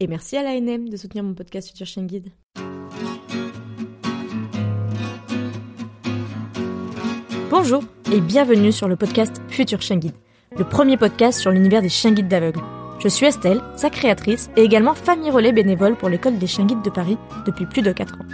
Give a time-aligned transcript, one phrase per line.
[0.00, 2.26] Et merci à l'ANM de soutenir mon podcast Future Chien Guide.
[7.48, 10.16] Bonjour et bienvenue sur le podcast Future Chien Guide,
[10.58, 12.60] le premier podcast sur l'univers des chiens guides d'aveugles.
[12.98, 16.82] Je suis Estelle, sa créatrice et également famille relais bénévole pour l'école des chiens guides
[16.82, 18.26] de Paris depuis plus de 4 ans.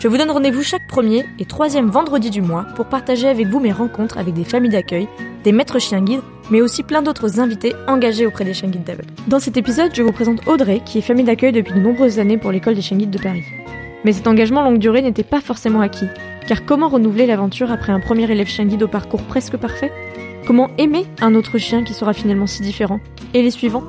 [0.00, 3.60] Je vous donne rendez-vous chaque premier et troisième vendredi du mois pour partager avec vous
[3.60, 5.08] mes rencontres avec des familles d'accueil,
[5.44, 8.96] des maîtres chiens guides, mais aussi plein d'autres invités engagés auprès des chiens guides.
[9.28, 12.38] Dans cet épisode, je vous présente Audrey, qui est famille d'accueil depuis de nombreuses années
[12.38, 13.44] pour l'école des chiens guides de Paris.
[14.04, 16.06] Mais cet engagement longue durée n'était pas forcément acquis,
[16.46, 19.92] car comment renouveler l'aventure après un premier élève chien guide au parcours presque parfait?
[20.46, 23.00] Comment aimer un autre chien qui sera finalement si différent?
[23.34, 23.84] Et les suivants?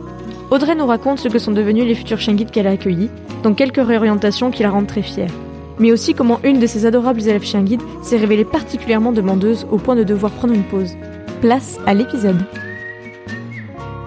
[0.50, 3.10] Audrey nous raconte ce que sont devenus les futurs chiens guides qu'elle a accueillis,
[3.44, 5.32] dont quelques réorientations qui la rendent très fière
[5.80, 9.78] mais aussi comment une de ses adorables élèves chiens guides s'est révélée particulièrement demandeuse au
[9.78, 10.96] point de devoir prendre une pause.
[11.42, 12.44] Place à l'épisode.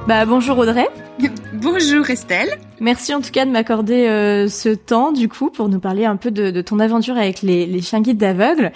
[0.09, 0.89] Bah bonjour Audrey.
[1.53, 2.59] Bonjour Estelle.
[2.81, 6.17] Merci en tout cas de m'accorder euh, ce temps du coup pour nous parler un
[6.17, 8.73] peu de, ton aventure avec les, les chiens guides d'aveugles.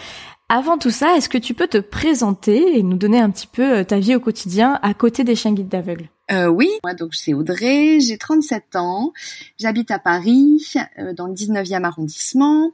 [0.48, 3.78] Avant tout ça, est-ce que tu peux te présenter et nous donner un petit peu
[3.78, 6.08] euh, ta vie au quotidien à côté des chiens guides d'aveugles?
[6.30, 9.12] Euh, oui, moi donc c'est Audrey, j'ai 37 ans,
[9.58, 12.72] j'habite à Paris, euh, dans le 19e arrondissement.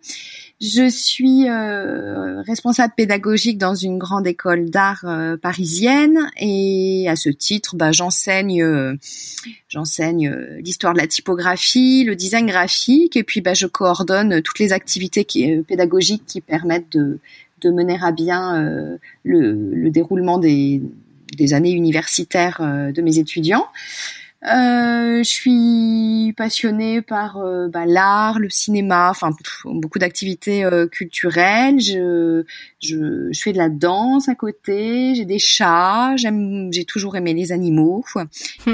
[0.61, 6.31] Je suis euh, responsable pédagogique dans une grande école d'art euh, parisienne.
[6.37, 8.65] Et à ce titre, bah, j'enseigne,
[9.69, 10.31] j'enseigne
[10.63, 13.17] l'histoire de la typographie, le design graphique.
[13.17, 15.25] Et puis bah, je coordonne toutes les activités
[15.67, 17.19] pédagogiques qui permettent de,
[17.63, 20.83] de mener à bien le, le déroulement des
[21.37, 23.67] des années universitaires euh, de mes étudiants.
[24.45, 29.31] Euh, je suis passionnée par euh, bah, l'art, le cinéma, enfin
[29.65, 31.81] beaucoup d'activités culturelles.
[31.81, 32.45] Je,
[32.81, 35.15] je, je, fais de la danse à côté.
[35.15, 36.17] J'ai des chats.
[36.17, 38.05] J'aime, j'ai toujours aimé les animaux.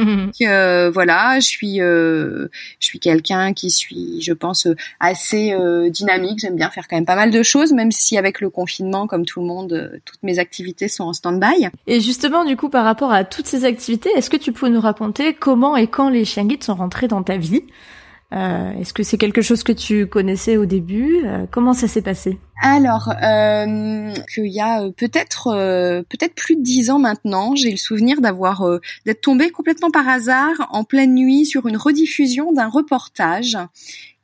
[0.42, 2.48] euh, voilà, je suis, je
[2.80, 4.68] suis quelqu'un qui suis, je pense,
[5.00, 5.56] assez
[5.90, 6.38] dynamique.
[6.40, 9.24] J'aime bien faire quand même pas mal de choses, même si avec le confinement, comme
[9.24, 11.68] tout le monde, toutes mes activités sont en stand-by.
[11.86, 14.80] Et justement, du coup, par rapport à toutes ces activités, est-ce que tu peux nous
[14.80, 17.62] raconter comment et quand les chiens guides sont rentrés dans ta vie?
[18.32, 21.22] Euh, Est-ce que c'est quelque chose que tu connaissais au début?
[21.25, 22.38] Euh, Comment ça s'est passé?
[22.60, 27.76] Alors, euh, qu'il y a euh, peut-être peut-être plus de dix ans maintenant, j'ai le
[27.76, 28.65] souvenir d'avoir
[29.04, 33.56] d'être tombée complètement par hasard en pleine nuit sur une rediffusion d'un reportage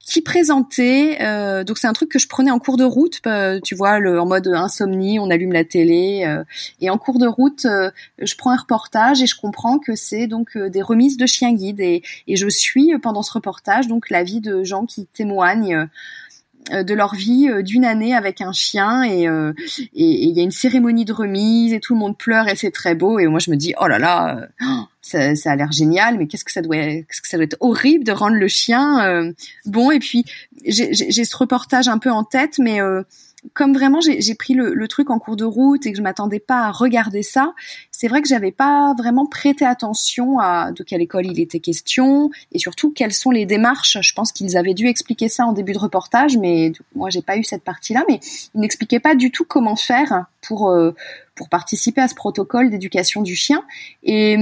[0.05, 3.61] qui présentait euh, donc c'est un truc que je prenais en cours de route euh,
[3.63, 6.43] tu vois le, en mode insomnie on allume la télé euh,
[6.81, 10.27] et en cours de route euh, je prends un reportage et je comprends que c'est
[10.27, 11.81] donc des remises de chiens guides.
[11.81, 15.89] Et, et je suis pendant ce reportage donc la vie de gens qui témoignent
[16.71, 19.25] de leur vie d'une année avec un chien et
[19.95, 22.95] il y a une cérémonie de remise et tout le monde pleure et c'est très
[22.95, 24.49] beau et moi je me dis oh là là
[25.03, 27.57] ça, ça a l'air génial, mais qu'est-ce que ça doit, qu'est-ce que ça doit être
[27.61, 29.33] horrible de rendre le chien euh,
[29.67, 29.91] bon.
[29.91, 30.25] Et puis
[30.65, 33.03] j'ai ce reportage un peu en tête, mais euh,
[33.55, 36.39] comme vraiment j'ai pris le, le, truc en cours de route et que je m'attendais
[36.39, 37.55] pas à regarder ça,
[37.91, 42.31] c'est vrai que j'avais pas vraiment prêté attention à de quelle école il était question
[42.53, 43.99] et surtout quelles sont les démarches.
[44.01, 47.37] Je pense qu'ils avaient dû expliquer ça en début de reportage, mais moi j'ai pas
[47.37, 48.05] eu cette partie-là.
[48.09, 48.21] Mais
[48.55, 50.95] ils n'expliquaient pas du tout comment faire pour euh,
[51.35, 53.65] pour participer à ce protocole d'éducation du chien
[54.03, 54.37] et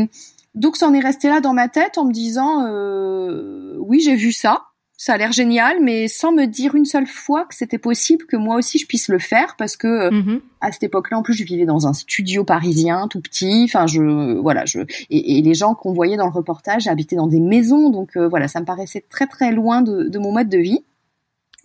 [0.55, 4.17] donc ça en est resté là dans ma tête en me disant euh, oui j'ai
[4.17, 4.65] vu ça,
[5.00, 8.37] ça a l'air génial, mais sans me dire une seule fois que c'était possible que
[8.37, 10.41] moi aussi je puisse le faire parce que euh, mm-hmm.
[10.61, 14.38] à cette époque-là en plus je vivais dans un studio parisien tout petit, enfin je
[14.41, 18.15] voilà je et, les gens qu'on voyait dans le reportage habitaient dans des maisons donc
[18.19, 20.85] euh, voilà ça me paraissait très très loin de, de, mon mode de vie.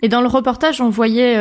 [0.01, 1.35] Et dans le reportage on voyait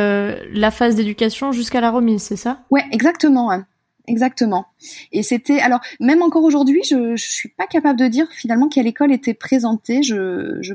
[0.51, 2.59] la phase d'éducation jusqu'à la remise, c'est ça?
[2.71, 3.53] Ouais exactement.
[3.53, 3.67] Hein.
[4.07, 4.65] Exactement.
[5.13, 8.85] Et c'était alors même encore aujourd'hui, je je suis pas capable de dire finalement quelle
[8.85, 10.03] école était présentée.
[10.03, 10.73] Je je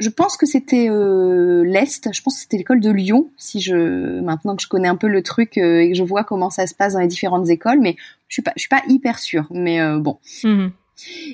[0.00, 2.12] je pense que c'était euh, l'est.
[2.12, 3.30] Je pense que c'était l'école de Lyon.
[3.36, 6.24] Si je maintenant que je connais un peu le truc euh, et que je vois
[6.24, 7.96] comment ça se passe dans les différentes écoles, mais
[8.28, 9.46] je suis pas je suis pas hyper sûre.
[9.50, 10.18] Mais euh, bon.
[10.42, 10.72] Mhm.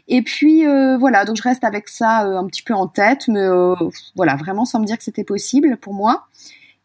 [0.08, 0.64] Et puis
[0.98, 3.46] voilà, donc je reste avec ça un petit peu en tête, mais
[4.16, 6.26] voilà, vraiment sans me dire que c'était possible pour moi.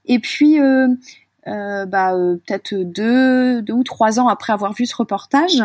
[0.03, 0.59] Et puis
[1.45, 2.11] bah,
[2.45, 5.63] peut-être deux, deux ou trois ans après avoir vu ce reportage,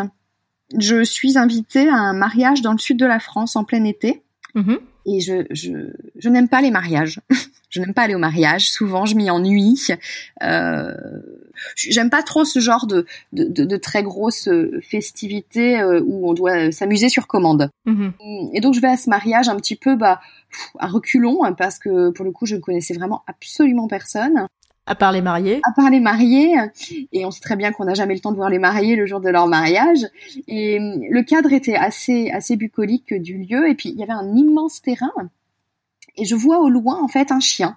[0.78, 4.22] je suis invitée à un mariage dans le sud de la France en plein été.
[4.54, 4.78] Mm-hmm.
[5.16, 7.20] Et je, je, je n'aime pas les mariages.
[7.70, 8.70] je n'aime pas aller au mariage.
[8.70, 9.88] Souvent, je m'y ennuie.
[10.42, 10.94] Euh,
[11.76, 14.48] J'aime pas trop ce genre de, de, de, de très grosses
[14.82, 17.70] festivités euh, où on doit s'amuser sur commande.
[17.86, 18.12] Mhm.
[18.54, 20.20] Et donc, je vais à ce mariage un petit peu bah,
[20.78, 24.46] à reculons hein, parce que pour le coup, je ne connaissais vraiment absolument personne.
[24.90, 25.60] À part les mariés.
[25.62, 26.54] À part les mariés.
[27.12, 29.06] Et on sait très bien qu'on n'a jamais le temps de voir les mariés le
[29.06, 30.04] jour de leur mariage.
[30.48, 33.68] Et le cadre était assez, assez bucolique du lieu.
[33.68, 35.12] Et puis, il y avait un immense terrain
[36.16, 37.76] et je vois au loin en fait un chien.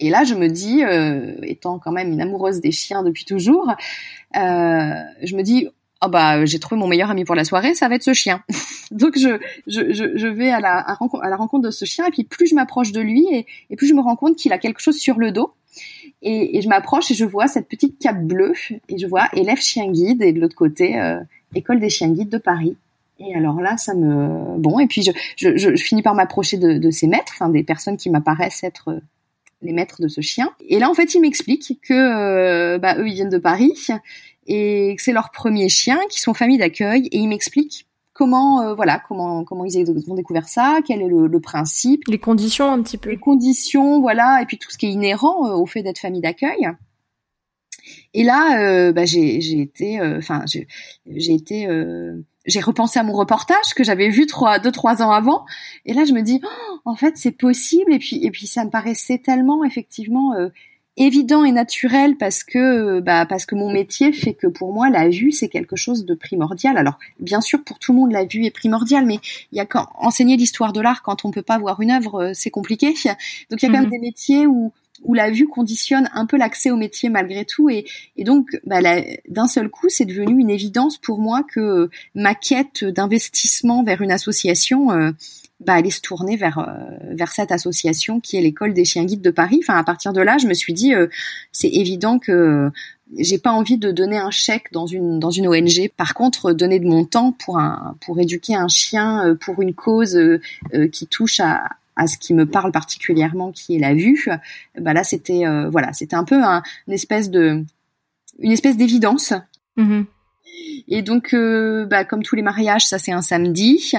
[0.00, 3.70] Et là, je me dis, euh, étant quand même une amoureuse des chiens depuis toujours,
[4.36, 5.68] euh, je me dis,
[6.02, 8.42] oh bah j'ai trouvé mon meilleur ami pour la soirée, ça va être ce chien.
[8.90, 12.24] Donc je, je, je, vais à la, à, la rencontre de ce chien et puis
[12.24, 14.80] plus je m'approche de lui et, et, plus je me rends compte qu'il a quelque
[14.80, 15.52] chose sur le dos.
[16.26, 18.54] Et, et, je m'approche et je vois cette petite cape bleue
[18.88, 21.20] et je vois élève chien guide et de l'autre côté euh,
[21.54, 22.76] école des chiens guides de Paris.
[23.20, 24.78] Et alors là, ça me bon.
[24.80, 27.96] Et puis je, je, je finis par m'approcher de, de, ces maîtres, enfin des personnes
[27.96, 29.00] qui m'apparaissent être euh,
[29.62, 30.50] les maîtres de ce chien.
[30.68, 33.86] Et là, en fait, ils m'expliquent que euh, bah, eux, ils viennent de Paris
[34.46, 37.06] et que c'est leur premier chien, qui sont famille d'accueil.
[37.12, 41.26] Et ils m'expliquent comment, euh, voilà, comment comment ils ont découvert ça, quel est le,
[41.26, 44.86] le, principe, les conditions un petit peu, les conditions, voilà, et puis tout ce qui
[44.86, 46.70] est inhérent au fait d'être famille d'accueil.
[48.14, 51.68] Et là, euh, bah, j'ai été, enfin, j'ai été
[52.46, 55.44] j'ai repensé à mon reportage que j'avais vu trois, deux, trois ans avant.
[55.86, 57.92] Et là, je me dis, oh, en fait, c'est possible.
[57.92, 60.48] Et puis, et puis, ça me paraissait tellement, effectivement, euh,
[60.96, 65.08] évident et naturel parce que, bah, parce que mon métier fait que pour moi, la
[65.08, 66.76] vue, c'est quelque chose de primordial.
[66.78, 69.18] Alors, bien sûr, pour tout le monde, la vue est primordiale, mais
[69.52, 72.22] il y a quand, enseigner l'histoire de l'art quand on peut pas voir une œuvre,
[72.22, 72.94] euh, c'est compliqué.
[73.50, 73.90] Donc, il y a quand même mhm.
[73.90, 77.68] des métiers où, où la vue conditionne un peu l'accès au métier malgré tout.
[77.68, 77.84] Et,
[78.16, 78.80] et donc, bah,
[79.28, 84.12] d'un seul coup, c'est devenu une évidence pour moi que ma quête d'investissement vers une
[84.12, 85.10] association euh,
[85.60, 89.22] bah, allait se tourner vers euh, vers cette association qui est l'école des chiens guides
[89.22, 89.60] de Paris.
[89.62, 91.06] Enfin, à partir de là, je me suis dit, euh,
[91.52, 92.70] c'est évident que
[93.18, 95.90] j'ai pas envie de donner un chèque dans une dans une ONG.
[95.96, 100.18] Par contre, donner de mon temps pour un pour éduquer un chien pour une cause
[100.90, 104.28] qui touche à à ce qui me parle particulièrement, qui est la vue,
[104.78, 107.64] bah là c'était euh, voilà, c'était un peu un, une espèce de
[108.38, 109.32] une espèce d'évidence.
[109.76, 110.04] Mm-hmm.
[110.88, 113.92] Et donc, euh, bah, comme tous les mariages, ça c'est un samedi.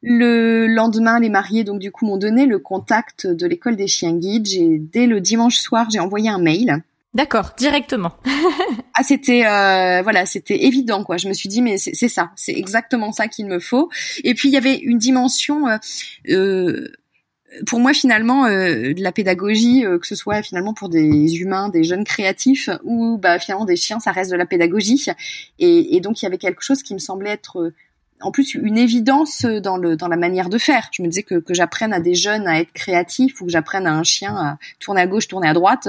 [0.00, 4.14] Le lendemain, les mariés donc du coup m'ont donné le contact de l'école des chiens
[4.14, 4.46] guides.
[4.46, 6.82] J'ai dès le dimanche soir, j'ai envoyé un mail.
[7.14, 8.12] D'accord, directement.
[8.94, 11.16] ah, c'était euh, voilà, c'était évident quoi.
[11.16, 13.88] Je me suis dit mais c'est ça, c'est exactement ça qu'il me faut.
[14.24, 15.64] Et puis il y avait une dimension
[16.28, 16.88] euh,
[17.66, 21.68] pour moi finalement euh, de la pédagogie euh, que ce soit finalement pour des humains
[21.68, 25.06] des jeunes créatifs ou bah finalement des chiens ça reste de la pédagogie
[25.58, 27.74] et, et donc il y avait quelque chose qui me semblait être euh,
[28.20, 31.36] en plus une évidence dans le dans la manière de faire je me disais que,
[31.36, 34.58] que j'apprenne à des jeunes à être créatifs ou que j'apprenne à un chien à
[34.80, 35.88] tourner à gauche tourner à droite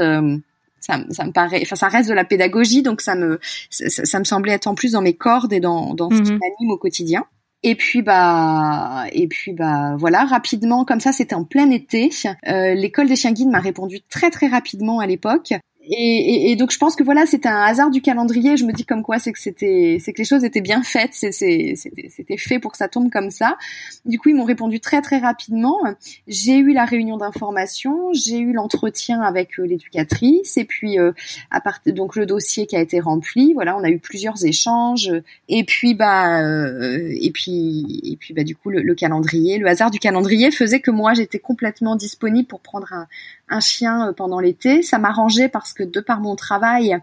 [0.80, 3.40] ça, ça, me paraît, enfin, ça reste de la pédagogie, donc ça me,
[3.70, 6.32] ça, ça, me semblait être en plus dans mes cordes et dans, dans ce qui
[6.32, 6.40] mhm.
[6.40, 7.26] m'anime au quotidien.
[7.62, 12.10] Et puis bah et puis bah voilà rapidement comme ça c'était en plein été.
[12.48, 15.54] Euh, L'école des chiens guides m'a répondu très très rapidement à l'époque
[15.92, 18.58] et, et, donc je pense que voilà, c'était un hasard du calendrier.
[18.58, 21.14] Je me dis comme quoi c'est que c'était, c'est que les choses étaient bien faites,
[21.14, 23.58] c'était fait pour que ça tombe comme ça.
[24.06, 25.80] Du coup, ils m'ont répondu très très rapidement.
[26.28, 31.12] J'ai eu la réunion d'information, j'ai eu l'entretien avec euh, l'éducatrice, et puis euh,
[31.50, 33.54] à part, donc le dossier qui a été rempli.
[33.54, 35.12] Voilà, on a eu plusieurs échanges,
[35.48, 39.68] et puis bah euh, et puis et puis bah du coup le, le calendrier, le
[39.68, 43.08] hasard du calendrier faisait que moi j'étais complètement disponible pour prendre un,
[43.50, 44.82] un chien pendant l'été.
[44.82, 46.98] Ça m'arrangeait parce que de par mon travail,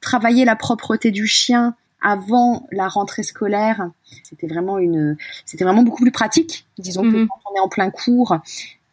[0.00, 3.88] travailler la propreté du chien avant la rentrée scolaire,
[4.24, 6.66] c'était vraiment une, c'était vraiment beaucoup plus pratique.
[6.78, 7.28] Disons que mhm.
[7.28, 8.38] quand on est en plein cours,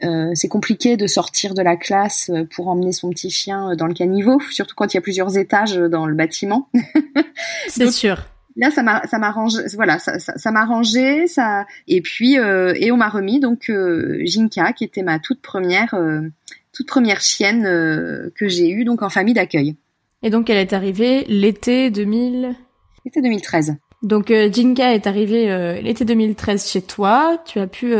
[0.03, 3.93] euh, c'est compliqué de sortir de la classe pour emmener son petit chien dans le
[3.93, 6.69] caniveau, surtout quand il y a plusieurs étages dans le bâtiment.
[7.67, 8.23] c'est sûr.
[8.55, 12.91] Là, ça m'a, ça m'arrange, voilà, ça, ça, ça m'arrangeait, ça, et puis, euh, et
[12.91, 15.93] on m'a remis donc euh, Jinka, qui était ma toute première,
[16.73, 19.75] toute première chienne euh, que j'ai eue donc en famille d'accueil.
[20.21, 22.55] Et donc elle est arrivée l'été 2000
[23.05, 23.77] L'été 2013.
[24.01, 27.41] Donc euh, Jinka est arrivée euh, l'été 2013 chez toi.
[27.45, 27.93] Tu as pu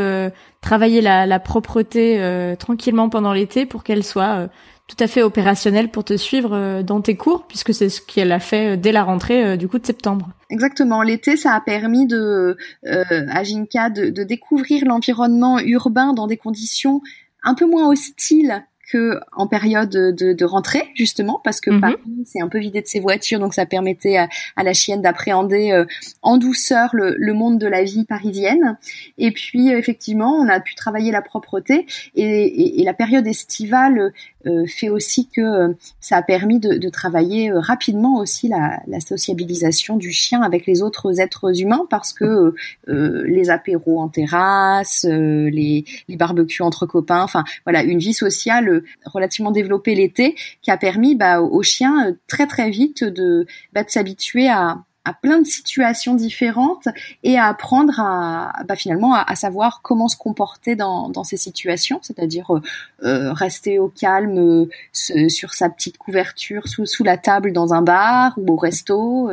[0.60, 4.48] travailler la, la propreté tranquillement pendant l'été pour qu'elle soit
[4.86, 8.40] tout à fait opérationnelle pour te suivre dans tes cours, puisque c'est ce qu'elle a
[8.40, 10.30] fait dès la rentrée du coup de septembre.
[10.50, 11.02] Exactement.
[11.02, 17.00] L'été, ça a permis de à Jinka de, de découvrir l'environnement urbain dans des conditions
[17.42, 21.80] un peu moins hostiles que en période de, de rentrée justement parce que mhm.
[21.80, 24.28] Paris c'est un peu vidé de ses voitures donc ça permettait à,
[24.62, 25.84] la chienne d'appréhender euh,
[26.22, 28.76] en douceur le, le, monde de la vie parisienne
[29.16, 34.12] et puis effectivement on a pu travailler la propreté et, et, et la période estivale
[34.46, 39.00] euh, fait aussi que euh, ça a permis de, de travailler rapidement aussi la, la,
[39.00, 42.54] sociabilisation du chien avec les autres êtres humains parce que
[42.86, 49.50] les apéros en terrasse les, les barbecues entre copains enfin voilà une vie sociale relativement
[49.50, 54.48] développé l'été, qui a permis bah, aux chiens euh, très très vite de, bah, s'habituer
[54.48, 54.78] à,
[55.22, 56.86] plein de situations différentes
[57.24, 62.54] et à apprendre à bah, finalement à, savoir comment se comporter dans, ces situations, c'est-à-dire
[62.54, 62.60] euh,
[63.02, 68.52] euh rester au calme sur sa petite couverture sous, la table dans un bar ou
[68.52, 69.28] au resto,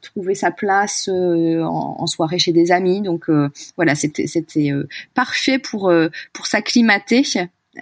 [0.00, 3.00] trouver sa place en, soirée chez des amis.
[3.00, 3.28] Donc
[3.76, 4.70] voilà, c'était c'était
[5.14, 5.92] parfait pour
[6.32, 7.24] pour s'acclimater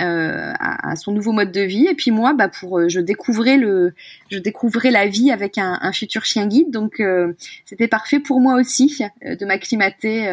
[0.01, 1.87] euh, à, son nouveau mode de vie.
[1.87, 3.93] Et puis moi, bah pour euh, je découvrais le,
[4.31, 6.71] je découvrais la vie avec un, un futur chien guide.
[6.71, 7.33] Donc euh,
[7.67, 10.29] c'était parfait pour moi aussi de m'acclimater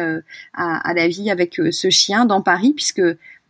[0.54, 3.02] à, à, la vie avec ce chien dans Paris, puisque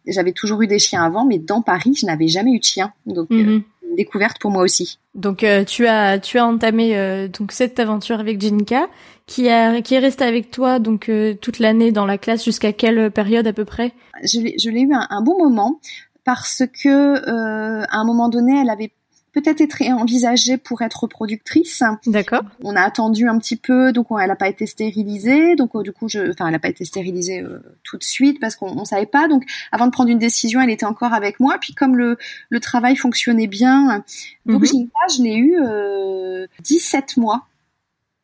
[0.06, 2.92] j'avais toujours eu des chiens avant, mais dans Paris, je n'avais jamais eu de chien.
[3.06, 3.62] Donc mhm.
[3.90, 4.98] Une découverte pour moi aussi.
[5.14, 8.86] Donc tu as tu as entamé donc cette aventure avec Jinka
[9.26, 13.10] qui a qui est restée avec toi donc toute l'année dans la classe jusqu'à quelle
[13.10, 13.92] période à peu près?
[14.22, 15.80] Je l'ai je l'ai eu un, un, bon moment
[16.24, 18.92] parce que euh, à un moment donné, elle avait
[19.32, 21.82] peut-être été envisagée pour être productrice.
[22.06, 22.42] D'accord.
[22.62, 25.56] On a attendu un petit peu, donc elle n'a pas été stérilisée.
[25.56, 28.40] Donc euh, du coup, je, enfin, elle n'a pas été stérilisée euh, tout de suite
[28.40, 29.28] parce qu'on ne savait pas.
[29.28, 31.56] Donc avant de prendre une décision, elle était encore avec moi.
[31.60, 32.18] Puis comme le,
[32.48, 34.04] le travail fonctionnait bien,
[34.46, 34.66] donc mm
[35.10, 37.46] je l'ai eu euh, 17 mois.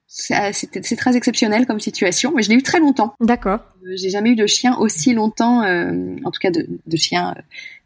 [0.09, 3.15] C'est très exceptionnel comme situation, mais je l'ai eu très longtemps.
[3.21, 3.61] D'accord.
[3.85, 7.35] Euh, j'ai jamais eu de chien aussi longtemps, euh, en tout cas de, de chien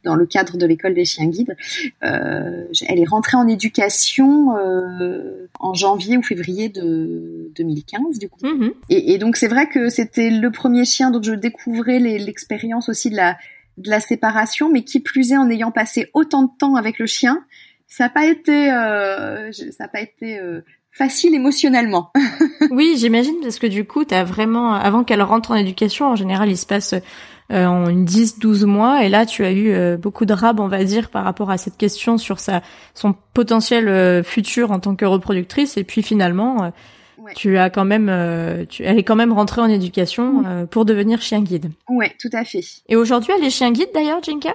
[0.05, 1.57] dans le cadre de l'école des chiens guides.
[2.03, 8.47] Euh, elle est rentrée en éducation euh, en janvier ou février de 2015 du coup.
[8.47, 8.73] Mhm.
[8.89, 13.11] Et, et, donc c'est vrai que c'était le premier chien dont je découvrais l'expérience aussi
[13.11, 13.37] de la
[13.81, 17.07] de la séparation, mais qui plus est en ayant passé autant de temps avec le
[17.07, 17.45] chien,
[17.87, 20.61] ça n'a pas été euh, ça n'a pas été euh,
[20.93, 22.13] facile émotionnellement.
[22.71, 26.17] oui, j'imagine parce que du coup, tu as vraiment avant qu'elle rentre en éducation, en
[26.17, 26.95] général, il se passe
[27.51, 29.05] euh, en une 10-12 mois.
[29.05, 31.59] Et là, tu as eu euh, beaucoup de rab, on va dire, par rapport à
[31.59, 32.63] cette question sur sa
[32.95, 35.77] son potentiel euh, futur en tant que reproductrice.
[35.77, 36.73] Et puis finalement,
[37.35, 38.07] tu as quand même,
[38.69, 41.71] tu, elle est quand même rentrée en éducation pour devenir chien guide.
[41.89, 42.65] Ouais, tout à fait.
[42.89, 44.55] Et aujourd'hui, elle est chien guide d'ailleurs, Jinka?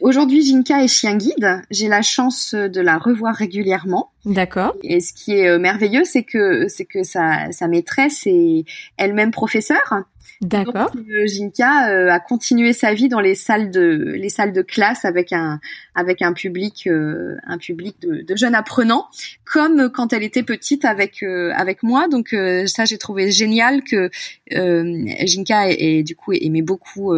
[0.00, 1.62] Aujourd'hui, Jinka est chien guide.
[1.70, 4.10] J'ai la chance de la revoir régulièrement.
[4.24, 4.74] D'accord.
[4.82, 8.64] Et ce qui est merveilleux, c'est que c'est que sa, sa maîtresse est
[8.96, 10.04] elle-même professeure.
[10.40, 10.90] D'accord.
[10.96, 15.04] Euh, Jinka euh, a continué sa vie dans les salles de les salles de classe
[15.04, 15.60] avec un
[15.94, 19.06] avec un public euh, un public de, de, jeunes apprenants
[19.44, 22.34] comme quand elle était petite avec avec moi donc
[22.66, 24.10] ça j'ai trouvé génial que
[24.50, 27.14] Jinka et, du coup aimait beaucoup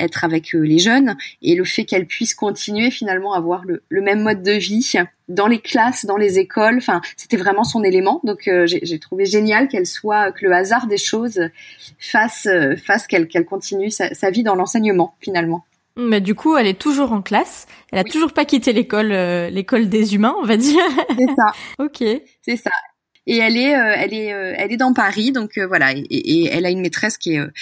[0.00, 4.02] être avec les jeunes et le fait qu'elle puisse continuer finalement à avoir le, le
[4.02, 4.80] même mode de vie
[5.28, 6.76] dans les classes, dans les écoles.
[6.78, 8.20] Enfin, c'était vraiment son élément.
[8.24, 11.40] Donc, euh, j'ai trouvé génial qu'elle soit, que le hasard des choses
[11.98, 15.64] fasse, euh, fasse qu'elle continue sa, sa, vie dans l'enseignement finalement.
[15.96, 17.66] Mais du coup, elle est toujours en classe.
[17.92, 20.82] Elle a toujours pas quitté l'école, euh, l'école des humains, on va dire.
[21.08, 21.52] C'est ça.
[21.84, 22.22] ok.
[22.42, 22.70] C'est ça.
[23.26, 25.92] Et elle est, elle est, elle est dans Paris, donc voilà.
[25.92, 27.52] Et, et, elle a une maîtresse qui est euh,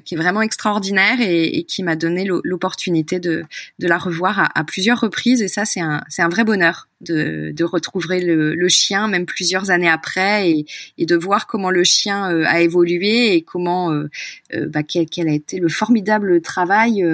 [0.00, 3.44] qui est vraiment extraordinaire et, qui m'a donné l'opportunité de,
[3.78, 7.52] de la revoir à, à, plusieurs reprises et ça c'est un un vrai bonheur de,
[7.52, 10.66] de retrouver le, le, chien même plusieurs années après et,
[10.98, 14.08] et de voir comment le chien euh, a évolué et comment euh,
[14.68, 17.04] bah, quel, quel, a été le formidable travail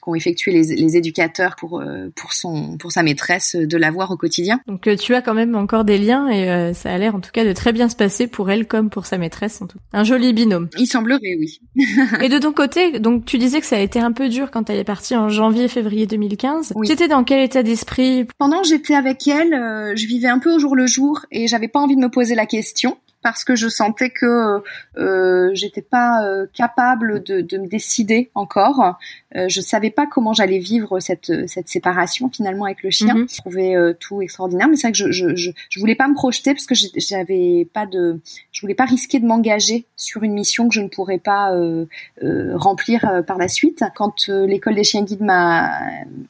[0.00, 1.82] qu'ont effectué les, les, éducateurs pour
[2.14, 4.60] pour son pour sa maîtresse de la voir au quotidien.
[4.68, 7.44] Donc tu as quand même encore des liens et ça a l'air en tout cas
[7.44, 9.78] de très bien se passer pour elle comme pour sa maîtresse en tout.
[9.92, 10.68] Un joli binôme.
[10.78, 11.60] Il semblerait oui.
[12.22, 14.70] Et de ton côté, donc tu disais que ça a été un peu dur quand
[14.70, 16.72] elle est partie en janvier-février 2015.
[16.74, 16.86] Oui.
[16.86, 18.26] Tu étais dans quel état d'esprit?
[18.38, 21.46] Pendant que j'étais avec elle, euh, je vivais un peu au jour le jour et
[21.46, 24.62] j'avais pas envie de me poser la question parce que je sentais que
[24.98, 28.98] euh, j'étais pas euh, capable de, de, me décider encore.
[29.34, 33.14] Euh, je savais pas comment j'allais vivre cette cette séparation finalement avec le chien.
[33.14, 33.26] Mhm.
[33.30, 36.06] Je trouvais euh, tout extraordinaire, mais c'est vrai que je, je, je, je voulais pas
[36.06, 38.20] me projeter parce que j'avais pas de,
[38.52, 41.86] je voulais pas risquer de m'engager sur une mission que je ne pourrais pas euh,
[42.56, 43.82] remplir par la suite.
[43.96, 45.70] Quand l'école des chiens guides m'a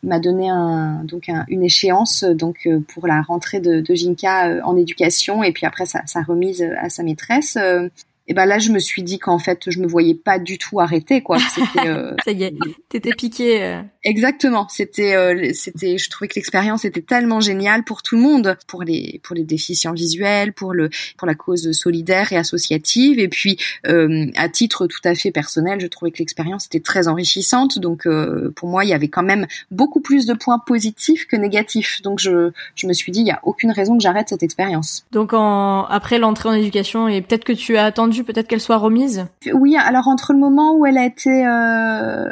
[0.04, 4.76] m'a donné un donc un, une échéance donc pour la rentrée de, de Jinka en
[4.76, 7.88] éducation et puis après sa, sa remise à sa maîtresse, euh,
[8.26, 10.80] et ben là je me suis dit qu'en fait je me voyais pas du tout
[10.80, 11.38] arrêter quoi.
[11.84, 12.54] Euh, Ça y est,
[12.88, 13.80] t'étais piqué.
[14.06, 14.10] Euh.
[14.10, 14.66] Exactement.
[14.68, 15.98] C'était, euh, c'était.
[15.98, 19.44] Je trouvais que l'expérience était tellement géniale pour tout le monde, pour les pour les
[19.44, 23.18] déficients visuels, pour le pour la cause solidaire et associative.
[23.18, 27.08] Et puis, euh, à titre tout à fait personnel, je trouvais que l'expérience était très
[27.08, 27.78] enrichissante.
[27.78, 31.36] Donc, euh, pour moi, il y avait quand même beaucoup plus de points positifs que
[31.36, 32.02] négatifs.
[32.02, 35.04] Donc, je je me suis dit, il y a aucune raison que j'arrête cette expérience.
[35.12, 38.76] Donc, en après l'entrée en éducation, et peut-être que tu as attendu, peut-être qu'elle soit
[38.76, 39.26] remise?
[39.52, 39.76] Oui.
[39.76, 41.30] Alors, entre le moment où elle a été,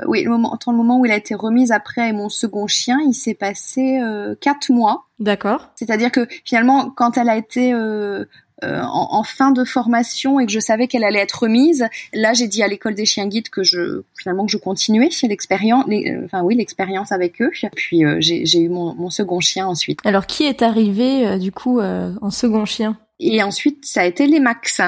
[0.06, 2.98] oui, le moment entre le moment où elle a été remise après mon second chien,
[3.06, 5.06] il s'est passé euh, quatre mois.
[5.20, 5.70] D'accord.
[5.76, 8.24] C'est-à-dire que finalement, quand elle a été euh,
[8.64, 12.48] euh, en, fin de formation et que je savais qu'elle allait être remise, là j'ai
[12.48, 15.84] dit à l'école des chiens guides que je finalement que je continuais l'expérience,
[16.24, 17.50] enfin oui l'expérience avec eux.
[17.74, 20.00] Puis j'ai eu mon, mon, second chien ensuite.
[20.04, 22.96] Alors qui est arrivé du coup en second chien?
[23.20, 24.80] Et ensuite ça a été les Max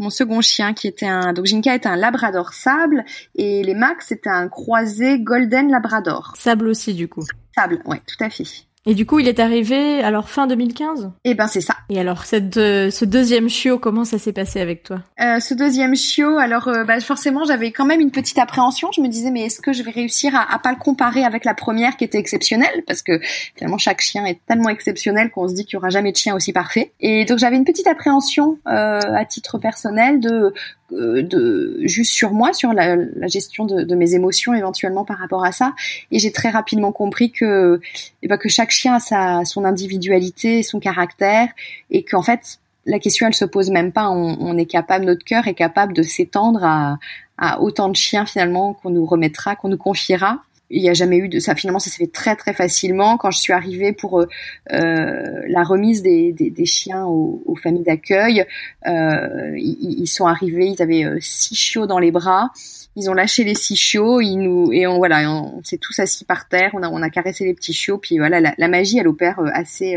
[0.00, 3.04] mon second chien qui était un donc Jinka était un labrador sable
[3.36, 6.32] et les Max c'était un croisé golden labrador.
[6.36, 7.24] Sable aussi du coup.
[7.54, 8.44] Sable, ouais, tout à fait.
[8.86, 11.76] Et du coup, il est arrivé alors fin 2015 Eh ben c'est ça.
[11.90, 15.02] Et alors cette euh, ce deuxième chiot, comment ça s'est passé avec toi?
[15.20, 18.90] Euh, Ce deuxième chiot, alors euh, bah, forcément j'avais quand même une petite appréhension.
[18.92, 21.44] Je me disais mais est-ce que je vais réussir à, à pas le comparer avec
[21.44, 22.82] la première qui était exceptionnelle?
[22.86, 23.20] Parce que
[23.54, 26.34] finalement chaque chien est tellement exceptionnel qu'on se dit qu'il y aura jamais de chien
[26.34, 26.92] aussi parfait.
[27.00, 30.54] Et donc j'avais une petite appréhension à titre personnel de
[30.92, 32.96] de juste sur moi, sur la,
[33.26, 35.74] gestion de, mes émotions éventuellement par rapport à ça.
[36.10, 37.80] Et j'ai très rapidement compris que
[38.22, 41.48] eh ben, que chaque chien a sa, son individualité, son caractère,
[41.90, 44.08] et qu'en fait la question elle se pose même pas.
[44.08, 46.98] On, est capable, notre cœur est capable de s'étendre à,
[47.38, 51.18] à autant de chiens finalement qu'on nous remettra, qu'on nous confiera il n'y a jamais
[51.18, 51.54] eu de ça.
[51.54, 53.16] Finalement, ça s'est fait très très facilement.
[53.16, 54.28] Quand je suis arrivée pour euh,
[54.72, 58.46] euh la remise des, des, chiens aux, familles d'accueil,
[58.86, 62.50] euh, ils, sont arrivés, ils avaient six chiots dans les bras.
[62.96, 66.24] Ils ont lâché les six chiots, ils nous et on voilà, on, s'est tous assis
[66.24, 66.70] par terre.
[66.74, 69.50] On a on a caressé les petits chiots, puis voilà, la, magie elle opère euh,
[69.52, 69.96] assez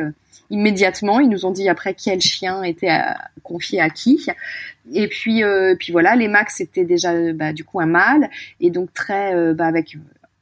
[0.50, 1.20] immédiatement.
[1.20, 2.96] Ils nous ont dit après quel chien était
[3.42, 4.28] confié à qui.
[4.94, 8.70] Et puis, euh, puis voilà, les Max c'était déjà bah, du coup un mâle et
[8.70, 9.98] donc très bah, avec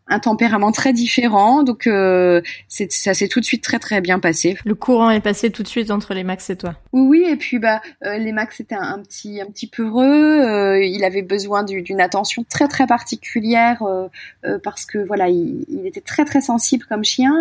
[0.08, 4.58] un tempérament très différent, donc euh, ça s'est tout de suite très très bien passé.
[4.66, 6.76] Le courant est passé tout de suite entre les Max et toi.
[6.92, 10.06] Oui, oui, et puis bah euh, les Max étaient un, petit un petit peu heureux.
[10.06, 15.88] Euh, il avait besoin d'une attention très très particulière euh, parce que voilà, il, il,
[15.88, 17.34] était très très sensible comme chien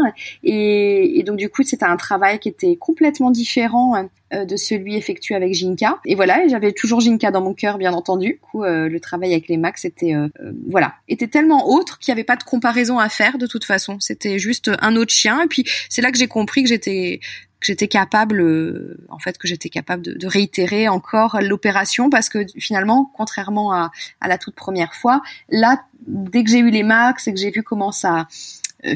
[0.44, 4.54] et, et donc du coup c'était un travail qui était complètement différent hein, euh, de
[4.54, 5.98] celui effectué avec Jinka.
[6.04, 8.34] Et voilà, j'avais toujours Jinka dans mon cœur, bien entendu.
[8.34, 10.28] Du coup, euh, le travail avec les Max était, euh,
[10.68, 13.98] voilà, était tellement autre qu'il n'y avait pas de comparaison à faire de toute façon.
[14.00, 15.42] C'était juste un autre chien.
[15.42, 17.20] Et puis c'est là que j'ai compris que j'étais
[17.60, 23.12] que j'étais capable, en fait, que j'étais capable de, réitérer encore l'opération parce que finalement,
[23.14, 23.90] contrairement à,
[24.22, 27.50] à, la toute première fois, là, dès que j'ai eu les max et que j'ai
[27.50, 28.28] vu comment ça,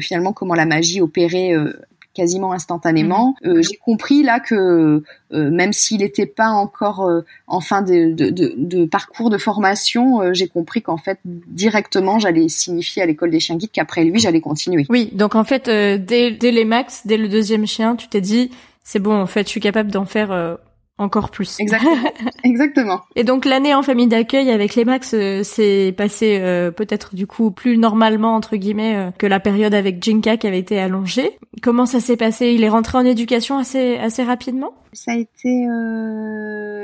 [0.01, 1.53] finalement, comment la magie opérait
[2.15, 3.35] quasiment instantanément.
[3.43, 3.51] Mhm.
[3.51, 8.11] Euh, j'ai compris là que euh, même s'il n'était pas encore euh, en fin de,
[8.11, 13.39] de, de, parcours de formation, j'ai compris qu'en fait directement j'allais signifier à l'école des
[13.39, 14.85] chiens guides qu'après lui j'allais continuer.
[14.89, 18.49] Oui, donc en fait dès, dès les max, dès le deuxième chien, tu t'es dit
[18.83, 20.57] c'est bon en fait je suis capable d'en faire
[20.97, 21.59] encore plus.
[21.59, 21.95] Exactement.
[22.43, 23.01] Exactement.
[23.15, 27.27] Et donc l'année en famille d'accueil avec les Max euh, s'est passée euh, peut-être du
[27.27, 31.37] coup plus normalement entre guillemets euh, que la période avec Jinka qui avait été allongée.
[31.61, 32.53] Comment ça s'est passé?
[32.53, 34.73] Il est rentré en éducation assez assez rapidement?
[34.93, 35.67] Ça a été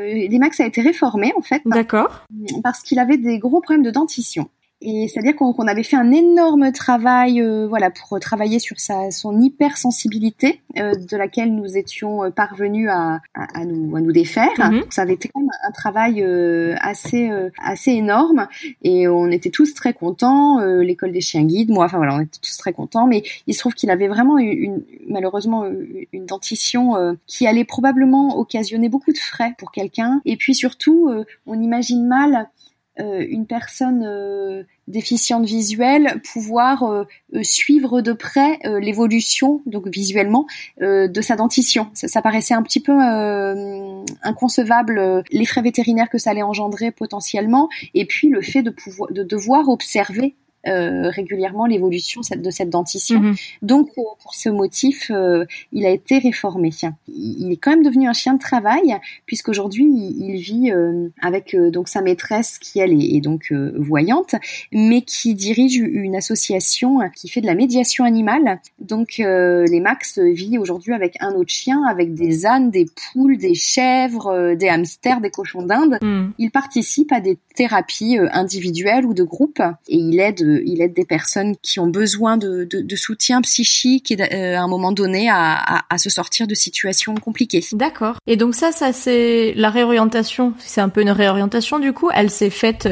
[0.04, 1.62] les Max a été réformé en fait.
[1.65, 2.26] D'accord.
[2.63, 4.50] Parce qu'il avait des gros problèmes de dentition.
[4.83, 9.39] Et c'est-à-dire qu'on avait fait un énorme travail, euh, voilà, pour travailler sur sa son
[9.39, 14.49] hypersensibilité, euh, de laquelle nous étions euh, parvenus à, à, nous à nous défaire.
[14.57, 14.83] Mhm.
[14.89, 17.29] Ça avait été quand même un travail euh, assez
[17.63, 18.47] assez énorme,
[18.81, 20.59] et on était tous très contents.
[20.59, 23.05] L'école des chiens guides, moi, enfin voilà, on était tous très contents.
[23.05, 25.65] Mais il se trouve qu'il avait vraiment une, malheureusement
[26.11, 30.21] une dentition qui allait probablement occasionner beaucoup de frais pour quelqu'un.
[30.25, 31.11] Et puis surtout,
[31.45, 32.45] on imagine mal euh,
[32.97, 37.06] une personne euh, déficiente visuelle pouvoir euh,
[37.41, 40.45] suivre de près l'évolution, donc visuellement,
[40.80, 41.89] de sa dentition.
[41.93, 42.91] Ça, paraissait un petit peu
[44.21, 49.12] inconcevable les frais vétérinaires que ça allait engendrer potentiellement, et puis le fait de pouvoir
[49.12, 50.36] de devoir observer
[50.67, 53.19] euh, régulièrement l'évolution de cette dentition.
[53.19, 53.36] Mhm.
[53.63, 56.69] Donc pour, ce motif, euh, il a été réformé.
[57.08, 58.95] Il est quand même devenu un chien de travail
[59.26, 64.36] puisqu'aujourd'hui il, il vit euh, avec donc sa maîtresse qui elle est, donc voyante,
[64.71, 68.60] mais qui dirige une association qui fait de la médiation animale.
[68.80, 73.56] Donc les Max vit aujourd'hui avec un autre chien, avec des ânes, des poules, des
[73.56, 75.97] chèvres, des hamsters, des cochons d'Inde.
[76.04, 76.34] Mhm.
[76.38, 81.05] Il participe à des thérapies individuelles ou de groupe et il aide il aide des
[81.05, 85.85] personnes qui ont besoin de, de, soutien psychique et à un moment donné à, à,
[85.89, 87.63] à, se sortir de situations compliquées.
[87.73, 88.17] D'accord.
[88.27, 90.53] Et donc ça, ça c'est la réorientation.
[90.59, 92.09] C'est un peu une réorientation du coup.
[92.13, 92.87] Elle s'est faite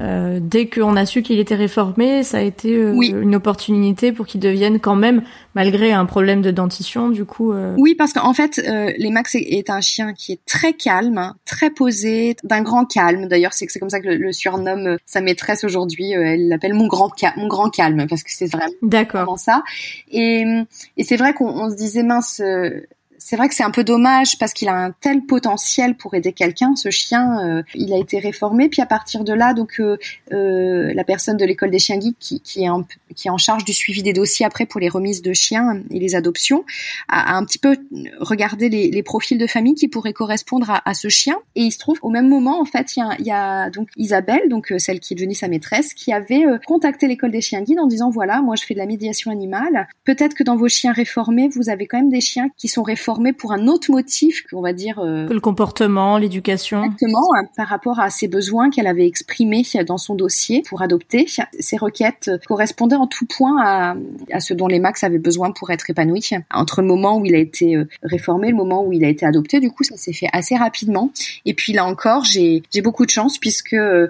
[0.00, 4.26] euh, dès qu'on a su qu'il était réformé, ça a été euh, une opportunité pour
[4.26, 5.22] qu'il devienne quand même,
[5.54, 7.52] malgré un problème de dentition, du coup.
[7.52, 7.74] Euh...
[7.76, 11.70] Oui, parce qu'en fait, euh, les Max est, un chien qui est très calme, très
[11.70, 13.28] posé, d'un grand calme.
[13.28, 16.12] D'ailleurs, c'est comme ça que le, le surnomme sa maîtresse aujourd'hui.
[16.12, 19.62] elle l'appelle mon grand mon grand calme parce que c'est vraiment, vraiment ça.
[20.10, 20.44] Et,
[20.96, 22.40] et c'est vrai qu'on se disait mince
[23.20, 26.32] c'est vrai que c'est un peu dommage parce qu'il a un tel potentiel pour aider
[26.32, 26.74] quelqu'un.
[26.74, 29.98] Ce chien, euh, il a été réformé, puis à partir de là, donc euh,
[30.32, 33.36] euh, la personne de l'école des chiens geeks qui, qui, est en, qui est en
[33.36, 36.64] charge du suivi des dossiers après pour les remises de chiens et les adoptions,
[37.08, 37.76] a, un petit peu
[38.20, 41.36] regardé les, les, profils de famille qui pourraient correspondre à, à, ce chien.
[41.56, 43.68] Et il se trouve au même moment, en fait, il y a, il y a
[43.68, 47.60] donc Isabelle, donc celle qui est devenue sa maîtresse, qui avait contacté l'école des chiens
[47.60, 49.88] guides en disant voilà, moi je fais de la médiation animale.
[50.04, 53.09] Peut-être que dans vos chiens réformés, vous avez quand même des chiens qui sont réformés
[53.36, 56.84] pour un autre motif, on va dire euh, que le comportement, l'éducation.
[56.84, 61.26] Exactement, hein, par rapport à ses besoins qu'elle avait exprimés dans son dossier pour adopter.
[61.58, 63.96] Ces requêtes correspondaient en tout point à,
[64.32, 66.30] à ce dont les Max avaient besoin pour être épanouis.
[66.50, 69.26] Entre le moment où il a été euh, réformé le moment où il a été
[69.26, 71.12] adopté, du coup, ça s'est fait assez rapidement.
[71.44, 74.08] Et puis là encore, j'ai beaucoup de chance puisque euh,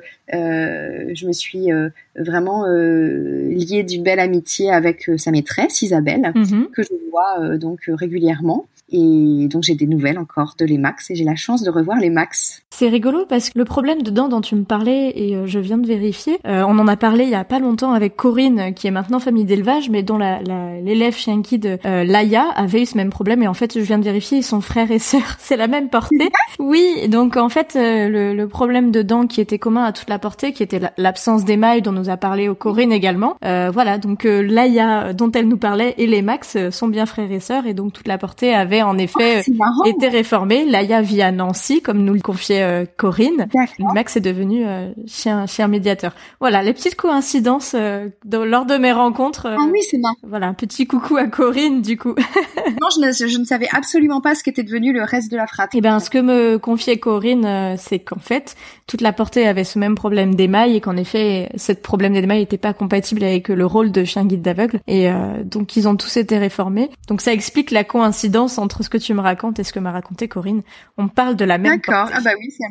[1.15, 6.71] je me suis euh, vraiment euh, liée d'une belle amitié avec sa maîtresse Isabelle, mm-hmm.
[6.71, 8.67] que je vois donc régulièrement.
[8.93, 11.99] Et donc j'ai des nouvelles encore de les Max et j'ai la chance de revoir
[11.99, 12.63] les Max.
[12.71, 15.79] C'est rigolo parce que le problème dedans dont tu me parlais et euh, je viens
[15.79, 18.89] de vérifier, euh, on en a parlé il y a pas longtemps avec Corinne qui
[18.89, 22.97] est maintenant famille d'élevage mais dont l'élève la, chien de euh, Laïa avait eu ce
[22.97, 25.57] même problème et en fait je viens de vérifier ils sont frères et sœurs, c'est
[25.57, 26.31] la même portée.
[26.59, 30.19] oui, donc en fait le, le, problème de dents qui était commun à toute la
[30.19, 33.37] portée, qui était l'absence d'émail dont nous a parlé Corinne également.
[33.43, 37.67] voilà, donc Laïa dont elle nous parlait et les Max sont bien frères et sœurs
[37.67, 40.65] et donc toute la portée avait en effet oh, été réformé.
[40.65, 43.49] Laïa vit à Nancy, comme nous le confiait euh, Corinne.
[43.95, 46.15] Max est devenu euh, chien, chien médiateur.
[46.41, 49.47] Voilà, les petites coïncidences euh, lors de mes rencontres.
[49.47, 50.17] ah oui, c'est marrant.
[50.23, 52.15] Voilà, un petit coucou à Corinne, du coup.
[52.81, 55.47] non, je ne, je ne, savais absolument pas ce qu'était devenu le reste de la
[55.47, 55.79] fratrie.
[55.79, 59.79] Eh ben, ce que me confiait Corinne, c'est qu'en fait, toute la portée avait ce
[59.79, 63.91] même problème d'émail et qu'en effet, ce problème d'émail n'était pas compatible avec le rôle
[63.91, 64.79] de chien guide d'aveugle.
[64.87, 65.11] Et
[65.45, 66.89] donc, ils ont tous été réformés.
[67.09, 69.91] Donc, ça explique la coïncidence entre ce que tu me racontes et ce que m'a
[69.91, 70.63] raconté Corinne.
[70.99, 72.09] On parle de la même D'accord.
[72.15, 72.65] Ah bah oui, c'est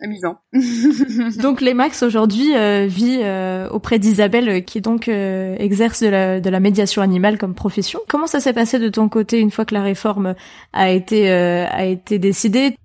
[0.00, 0.38] amusant.
[1.42, 6.08] donc les Max aujourd'hui euh, vit euh, auprès d'Isabelle euh, qui donc euh, exerce de
[6.08, 8.00] la, de la, médiation animale comme profession.
[8.08, 10.34] Comment ça s'est passé de ton côté une fois que la réforme
[10.72, 12.76] a été a été décidée?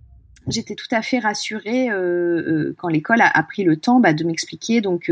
[0.50, 1.90] J'étais tout à fait rassurée
[2.78, 5.12] quand l'école a, a, pris le temps bah, de m'expliquer donc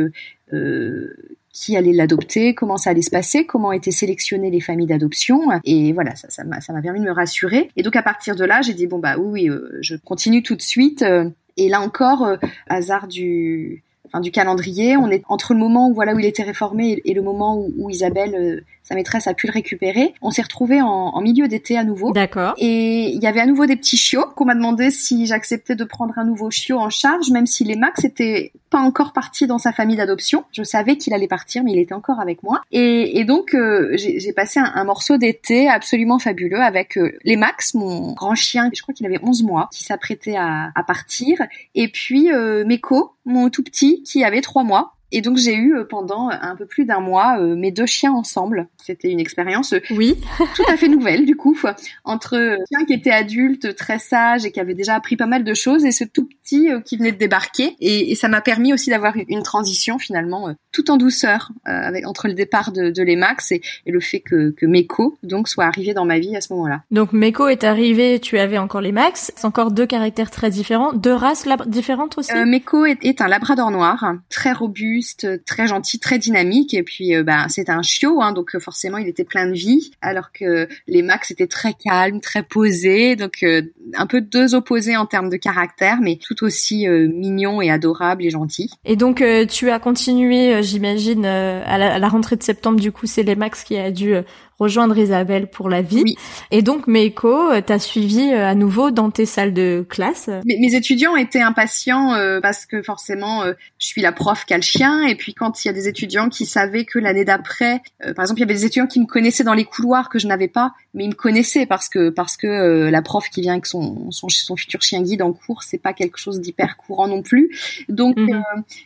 [1.58, 5.42] qui allait l'adopter, comment ça allait se passer, comment étaient sélectionnées les familles d'adoption.
[5.64, 7.72] Et voilà, ça, m'a, permis de me rassurer.
[7.76, 10.44] Et donc à partir de là, j'ai dit bon bah oui, oui euh, je continue
[10.44, 11.02] tout de suite.
[11.02, 12.38] Euh, et là encore, euh,
[12.70, 16.44] hasard du, enfin, du calendrier, on est entre le moment où voilà où il était
[16.44, 20.14] réformé et, le moment où, où Isabelle sa maîtresse a pu le récupérer.
[20.22, 22.14] On s'est retrouvé en, en, milieu d'été à nouveau.
[22.14, 22.54] D'accord.
[22.58, 25.84] Et il y avait à nouveau des petits chiots qu'on m'a demandé si j'acceptais de
[25.84, 29.58] prendre un nouveau chiot en charge, même si les Max étaient pas encore partis dans
[29.58, 30.46] sa famille d'adoption.
[30.52, 32.62] Je savais qu'il allait partir, mais il était encore avec moi.
[32.72, 38.14] Et, donc euh, j'ai passé un, morceau d'été absolument fabuleux avec euh, les Max, mon
[38.14, 41.42] grand chien, je crois qu'il avait 11 mois, qui s'apprêtait à, à, partir,
[41.76, 44.94] et puis euh, Meko, mon tout petit, qui avait 3 mois.
[45.12, 48.12] Et donc j'ai eu euh, pendant un peu plus d'un mois euh, mes deux chiens
[48.12, 48.68] ensemble.
[48.84, 50.18] C'était une expérience euh, oui.
[50.56, 51.58] tout à fait nouvelle du coup
[52.04, 55.44] entre un chien qui était adulte, très sage et qui avait déjà appris pas mal
[55.44, 57.76] de choses et ce tout petit qui venait de débarquer.
[57.80, 62.28] Et, et ça m'a permis aussi d'avoir une transition finalement tout en douceur avec entre
[62.28, 65.94] le départ de, de l'Emax et, et, le fait que, que Meko donc soit arrivé
[65.94, 66.82] dans ma vie à ce moment-là.
[66.92, 70.94] Donc Meko est arrivé, tu avais encore les Max, c'est encore deux caractères très différents,
[70.94, 72.34] deux races différentes aussi.
[72.34, 74.97] Euh, Meko est, est un Labrador noir, très robuste
[75.46, 76.74] très gentil, très dynamique.
[76.74, 79.54] Et puis, euh, bah, c'est un chiot, hein, donc euh, forcément, il était plein de
[79.54, 83.16] vie, alors que les Max étaient très calmes, très posés.
[83.16, 83.62] Donc, euh,
[83.96, 88.30] un peu deux opposés en termes de caractère, mais tout aussi mignon et adorable et
[88.30, 88.70] gentil.
[88.86, 92.80] Et donc, tu as continué, j'imagine, à la, à, la, rentrée de septembre.
[92.80, 94.16] Du coup, c'est les Max qui a dû
[94.60, 96.16] rejoindre Isabelle pour la vie.
[96.52, 100.30] Et donc Meiko, euh, t'as suivi euh, à nouveau dans tes salles de classe.
[100.46, 104.58] Mes, mes étudiants étaient impatients euh, parce que forcément, je suis la prof qui a
[104.58, 105.04] le chien.
[105.04, 108.40] Et puis quand il y a des étudiants qui savaient que l'année d'après, par exemple,
[108.40, 110.74] il y avait des étudiants qui me connaissaient dans les couloirs que je n'avais pas,
[110.94, 114.30] mais ils me connaissaient parce que parce que la prof qui vient avec son, son,
[114.30, 117.56] son futur chien guide en cours, c'est pas quelque chose d'hyper courant non plus.
[117.90, 118.44] Donc mhm.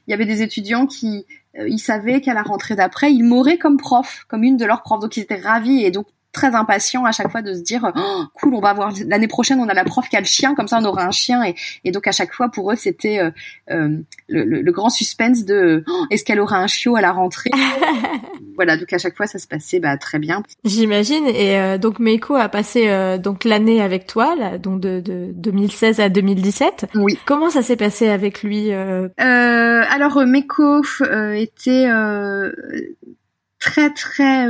[0.07, 3.77] il y avait des étudiants qui ils savaient qu'à la rentrée d'après, ils m'auraient comme
[3.77, 5.01] prof, comme une de leurs profs.
[5.01, 8.23] Donc ils étaient ravis et donc très impatient à chaque fois de se dire oh,
[8.35, 10.67] cool on va voir l'année prochaine on a la prof qui a le chien comme
[10.67, 11.43] ça on aura un chien.
[11.43, 13.31] Et, et donc à chaque fois pour eux c'était euh,
[13.69, 17.51] euh le, le, grand suspense de oh, est-ce qu'elle aura un chiot à la rentrée?
[18.55, 20.43] Voilà donc à chaque fois ça se passait bah, très bien.
[20.63, 21.25] J'imagine.
[21.27, 25.31] Et euh, donc Meiko a passé euh, donc l'année avec toi là, donc de, de
[25.33, 27.17] 2016 à 2017 oui.
[27.25, 30.81] Comment ça s'est passé avec lui alors Meiko
[31.33, 31.87] était
[33.59, 34.47] très très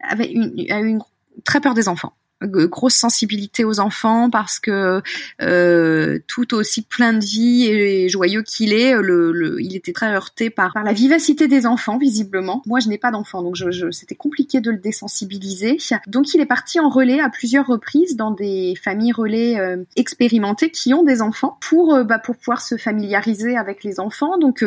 [0.00, 1.02] avait une, a eu une,
[1.44, 5.02] très peur des enfants grosse sensibilité aux enfants parce que
[5.42, 10.50] euh, tout aussi plein de vie et joyeux qu'il est, le, il était très heurté
[10.50, 12.62] par, par, la vivacité des enfants visiblement.
[12.66, 15.78] Moi, je n'ai pas d'enfants, donc je, je, c'était compliqué de le désensibiliser.
[16.06, 20.70] Donc, il est parti en relais à plusieurs reprises dans des familles relais euh, expérimentées
[20.70, 24.38] qui ont des enfants pour euh, bah, pour pouvoir se familiariser avec les enfants.
[24.38, 24.64] Donc,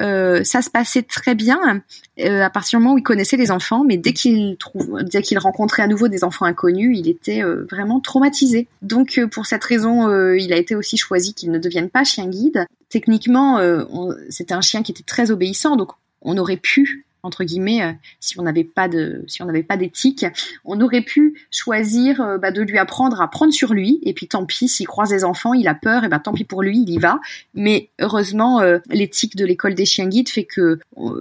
[0.00, 1.82] euh, ça se passait très bien
[2.18, 5.38] à partir du moment où il connaissait les enfants, mais dès qu'il trouve, dès qu'il
[5.38, 8.68] rencontrait à nouveau des enfants inconnus, euh, vraiment traumatisé.
[8.82, 12.04] Donc euh, pour cette raison, euh, il a été aussi choisi qu'il ne devienne pas
[12.04, 12.66] chien guide.
[12.88, 13.58] Techniquement,
[14.28, 18.38] c'était un chien qui était très obéissant, donc on aurait pu entre guillemets, euh, si
[18.38, 20.26] on n'avait pas de, si on n'avait pas d'éthique,
[20.64, 24.00] on aurait pu choisir euh, bah, de lui apprendre à prendre sur lui.
[24.02, 26.44] Et puis tant pis, s'il croise des enfants, il a peur, et bah tant pis
[26.44, 27.20] pour lui, il y va.
[27.54, 30.78] Mais heureusement, euh, l'éthique de l'école des chiens guides fait que,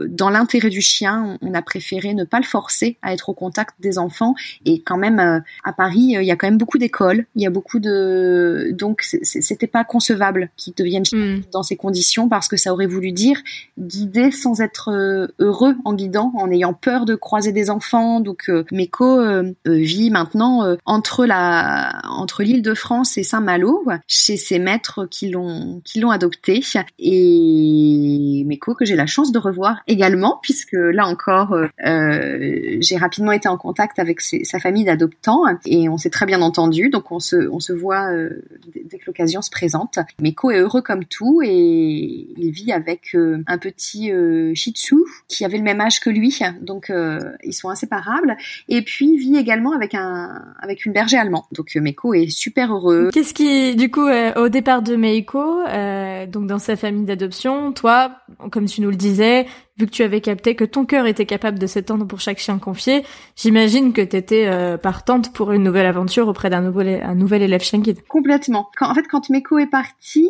[0.07, 3.75] dans l'intérêt du chien, on a préféré ne pas le forcer à être au contact
[3.79, 4.33] des enfants.
[4.65, 7.49] Et quand même, à Paris, il y a quand même beaucoup d'écoles, il y a
[7.49, 11.41] beaucoup de, donc c'était pas concevable qu'il devienne chien hmm.
[11.51, 13.39] dans ces conditions parce que ça aurait voulu dire
[13.77, 14.89] guider sans être
[15.39, 18.19] heureux en guidant, en ayant peur de croiser des enfants.
[18.19, 23.85] Donc euh, Meko euh, euh, vit maintenant entre la entre l'île de France et Saint-Malo
[24.07, 26.61] chez ses maîtres qui l'ont qui l'ont adopté
[26.99, 33.47] et Meko que j'ai la chance de revoir également puisque là encore j'ai rapidement été
[33.47, 37.49] en contact avec sa famille d'adoptants et on s'est très bien entendu donc on se
[37.49, 38.09] on se voit
[38.73, 39.99] dès que l'occasion se présente.
[40.21, 44.11] Meko est heureux comme tout et il vit avec un petit
[44.55, 44.95] Shih Tzu
[45.27, 48.37] qui avait le même que lui, donc euh, ils sont inséparables.
[48.69, 51.43] Et puis vit également avec un avec une berger allemande.
[51.51, 53.09] Donc euh, Meiko est super heureux.
[53.13, 55.63] Qu'est-ce qui, du coup, euh, au départ de Meiko,
[56.27, 58.11] donc dans sa famille d'adoption, toi,
[58.51, 59.45] comme tu nous le disais,
[59.77, 62.59] vu que tu avais capté que ton cœur était capable de s'étendre pour chaque chien
[62.59, 63.03] confié,
[63.35, 67.63] j'imagine que tu étais partante pour une nouvelle aventure auprès d'un nouvel, un nouvel élève
[67.63, 67.99] chien guide.
[68.07, 68.69] Complètement.
[68.77, 70.29] Quand, en fait, quand Meiko est parti,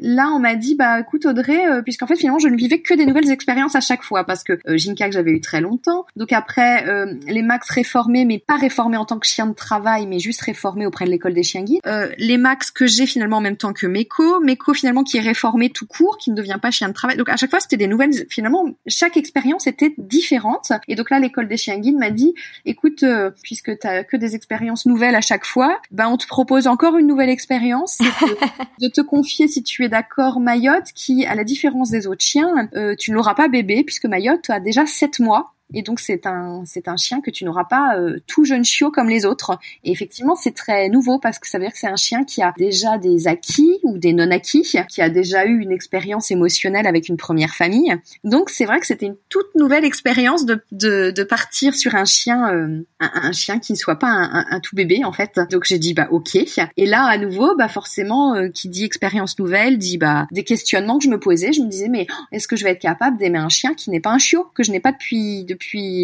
[0.00, 2.94] là, on m'a dit, bah écoute Audrey, euh, puisqu'en fait finalement je ne vivais que
[2.94, 6.06] des nouvelles expériences à chaque fois, parce que euh, Jinka que j'avais eu très longtemps,
[6.16, 10.06] donc après euh, les Max réformés, mais pas réformés en tant que chien de travail,
[10.06, 13.38] mais juste réformés auprès de l'école des chiens guides, euh, les Max que j'ai finalement
[13.38, 16.58] en même temps que Meko, Meko finalement qui est réformé tout court, qui ne devient
[16.60, 19.94] pas chien de travail, donc à chaque fois c'était des nouvelles, finalement chaque expérience était
[19.98, 22.34] différente, et donc là l'école des chiens guides m'a dit,
[22.64, 23.04] écoute,
[23.42, 27.06] puisque t'as que des expériences nouvelles à chaque fois, ben on te propose encore une
[27.06, 31.90] nouvelle expérience, de, de te confier si tu es d'accord Mayotte, qui, à la différence
[31.90, 35.55] des autres chiens, euh, tu ne l'auras pas bébé puisque Mayotte a déjà 7 mois
[35.74, 38.90] et donc c'est un c'est un chien que tu n'auras pas euh, tout jeune chiot
[38.90, 39.58] comme les autres.
[39.84, 42.42] Et effectivement c'est très nouveau parce que ça veut dire que c'est un chien qui
[42.42, 46.86] a déjà des acquis ou des non acquis, qui a déjà eu une expérience émotionnelle
[46.86, 47.94] avec une première famille.
[48.24, 52.04] Donc c'est vrai que c'était une toute nouvelle expérience de, de, de partir sur un
[52.04, 55.40] chien euh, un, chien qui ne soit pas un, un, tout bébé en fait.
[55.50, 56.36] Donc j'ai dit bah ok.
[56.76, 60.98] Et là à nouveau bah forcément euh, qui dit expérience nouvelle dit bah des questionnements
[60.98, 61.52] que je me posais.
[61.52, 64.00] Je me disais mais est-ce que je vais être capable d'aimer un chien qui n'est
[64.00, 65.44] pas un chiot que je n'ai pas depuis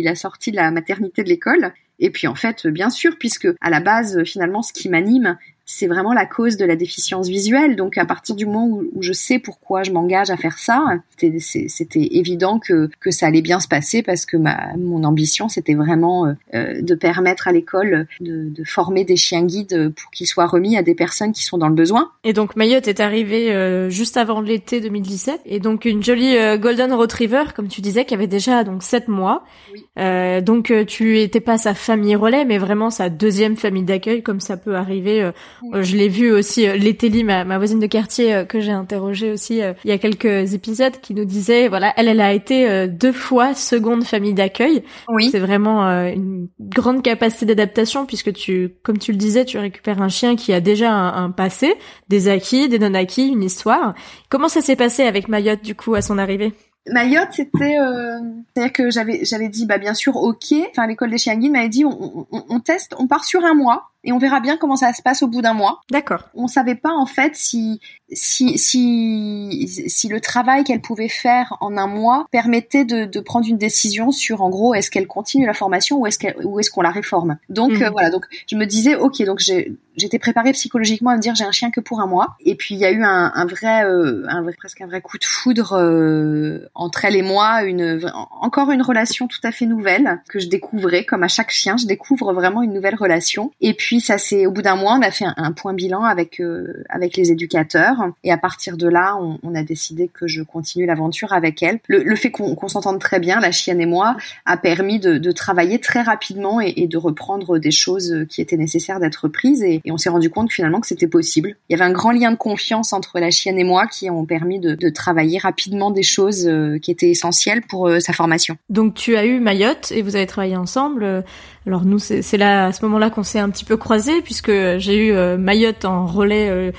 [0.03, 1.73] la sortie de la maternité de l'école.
[1.99, 5.87] Et puis en fait, bien sûr, puisque à la base, finalement, ce qui m'anime, c'est
[5.87, 7.77] vraiment la cause de la déficience visuelle.
[7.77, 10.85] Donc à partir du moment où, je sais pourquoi je m'engage à faire ça,
[11.19, 15.75] c'était évident que, que ça allait bien se passer parce que ma, mon ambition, c'était
[15.75, 20.27] vraiment euh, euh, de permettre à l'école de, de, former des chiens guides pour qu'ils
[20.27, 22.11] soient remis à des personnes qui sont dans le besoin.
[22.25, 26.93] Et donc Mayotte est arrivée euh, juste avant l'été 2017 et donc une jolie Golden
[26.93, 29.45] Retriever, comme tu disais, qui avait déjà donc sept mois.
[29.73, 30.43] Oui.
[30.43, 34.57] donc tu étais pas sa famille relais, mais vraiment sa deuxième famille d'accueil, comme ça
[34.57, 35.31] peut arriver
[35.75, 39.31] euh, je l'ai vu aussi, euh, ma, ma voisine de quartier euh, que j'ai interrogée
[39.33, 43.13] aussi il y a quelques épisodes, qui nous disait, voilà, elle, elle a été deux
[43.13, 44.83] fois seconde famille d'accueil.
[45.09, 45.29] Oui.
[45.31, 50.09] C'est vraiment une grande capacité d'adaptation puisque tu, comme tu le disais, tu récupères un
[50.09, 51.75] chien qui a déjà un, un passé,
[52.09, 53.95] des acquis, des non-acquis, une histoire.
[54.29, 56.53] Comment ça s'est passé avec Mayotte du coup à son arrivée?
[56.89, 58.19] Mayotte, c'était, euh,
[58.55, 60.53] c'est-à-dire que j'avais, j'avais dit, bah bien sûr, ok.
[60.71, 63.55] Enfin, l'école des chiens guides m'avait dit, on, on, on, teste, on part sur un
[63.55, 65.81] mois et on verra bien comment ça se passe au bout d'un mois.
[65.91, 66.29] D'accord.
[66.35, 71.77] On savait pas en fait si si si si le travail qu'elle pouvait faire en
[71.77, 75.55] un mois permettait de, de prendre une décision sur en gros est-ce qu'elle continue la
[75.55, 77.39] formation ou est-ce qu'elle ou est-ce qu'on la réforme.
[77.49, 77.83] Donc Mhm.
[77.83, 81.35] euh, voilà, donc je me disais ok, donc j'ai j'étais préparée psychologiquement à me dire
[81.35, 82.37] j'ai un chien que pour un mois.
[82.45, 85.01] Et puis il y a eu un, un vrai, euh, un vrai, presque un vrai
[85.03, 88.01] coup de foudre euh, entre elle et moi, une
[88.41, 91.05] encore une relation tout à fait nouvelle que je découvrais.
[91.05, 93.53] Comme à chaque chien, je découvre vraiment une nouvelle relation.
[93.61, 96.41] Et puis ça c'est au bout d'un mois, on a fait un, point bilan avec
[96.41, 97.97] euh, avec les éducateurs.
[98.25, 101.79] Et à partir de là, on, a décidé que je continue l'aventure avec elle.
[101.89, 106.01] Le, fait qu'on s'entende très bien, la chienne et moi, a permis de, travailler très
[106.01, 109.63] rapidement et, de reprendre des choses qui étaient nécessaires d'être prises.
[109.63, 111.57] Et, on s'est rendu compte finalement que c'était possible.
[111.69, 114.25] Il y avait un grand lien de confiance entre la chienne et moi qui ont
[114.25, 118.57] permis de, de travailler rapidement des choses euh, qui étaient essentielles pour euh, sa formation.
[118.71, 121.25] Donc tu as eu Mayotte et vous avez travaillé ensemble.
[121.67, 124.53] Alors nous, c'est c'est là à ce moment-là qu'on s'est un petit peu croisés puisque
[124.79, 126.71] j'ai eu euh, Mayotte en relais euh,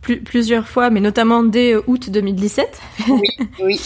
[0.00, 2.80] plus- plusieurs fois, mais notamment dès euh, août 2017.
[3.08, 3.20] Oui,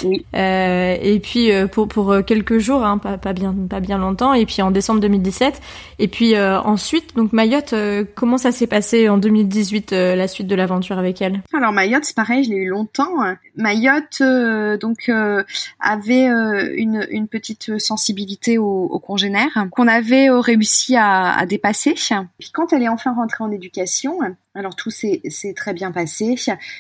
[0.05, 0.27] oui.
[0.35, 3.99] Euh, et puis euh, pour pour euh, quelques jours, hein, pas pas bien pas bien
[3.99, 4.33] longtemps.
[4.33, 5.61] Et puis en décembre 2017.
[5.99, 10.29] Et puis euh, ensuite, donc Mayotte, euh, comment ça s'est passé en 2018 euh, la
[10.29, 11.43] suite de l'aventure avec elle?
[11.53, 13.11] Alors Mayotte, c'est pareil, je l'ai eu longtemps.
[13.57, 15.43] Mayotte, euh, donc, euh,
[15.81, 21.95] avait euh, une, une petite sensibilité aux, aux congénères qu'on avait réussi à, à dépasser.
[22.39, 24.19] Puis quand elle est enfin rentrée en éducation,
[24.55, 25.21] alors tout s'est
[25.57, 26.37] très bien passé.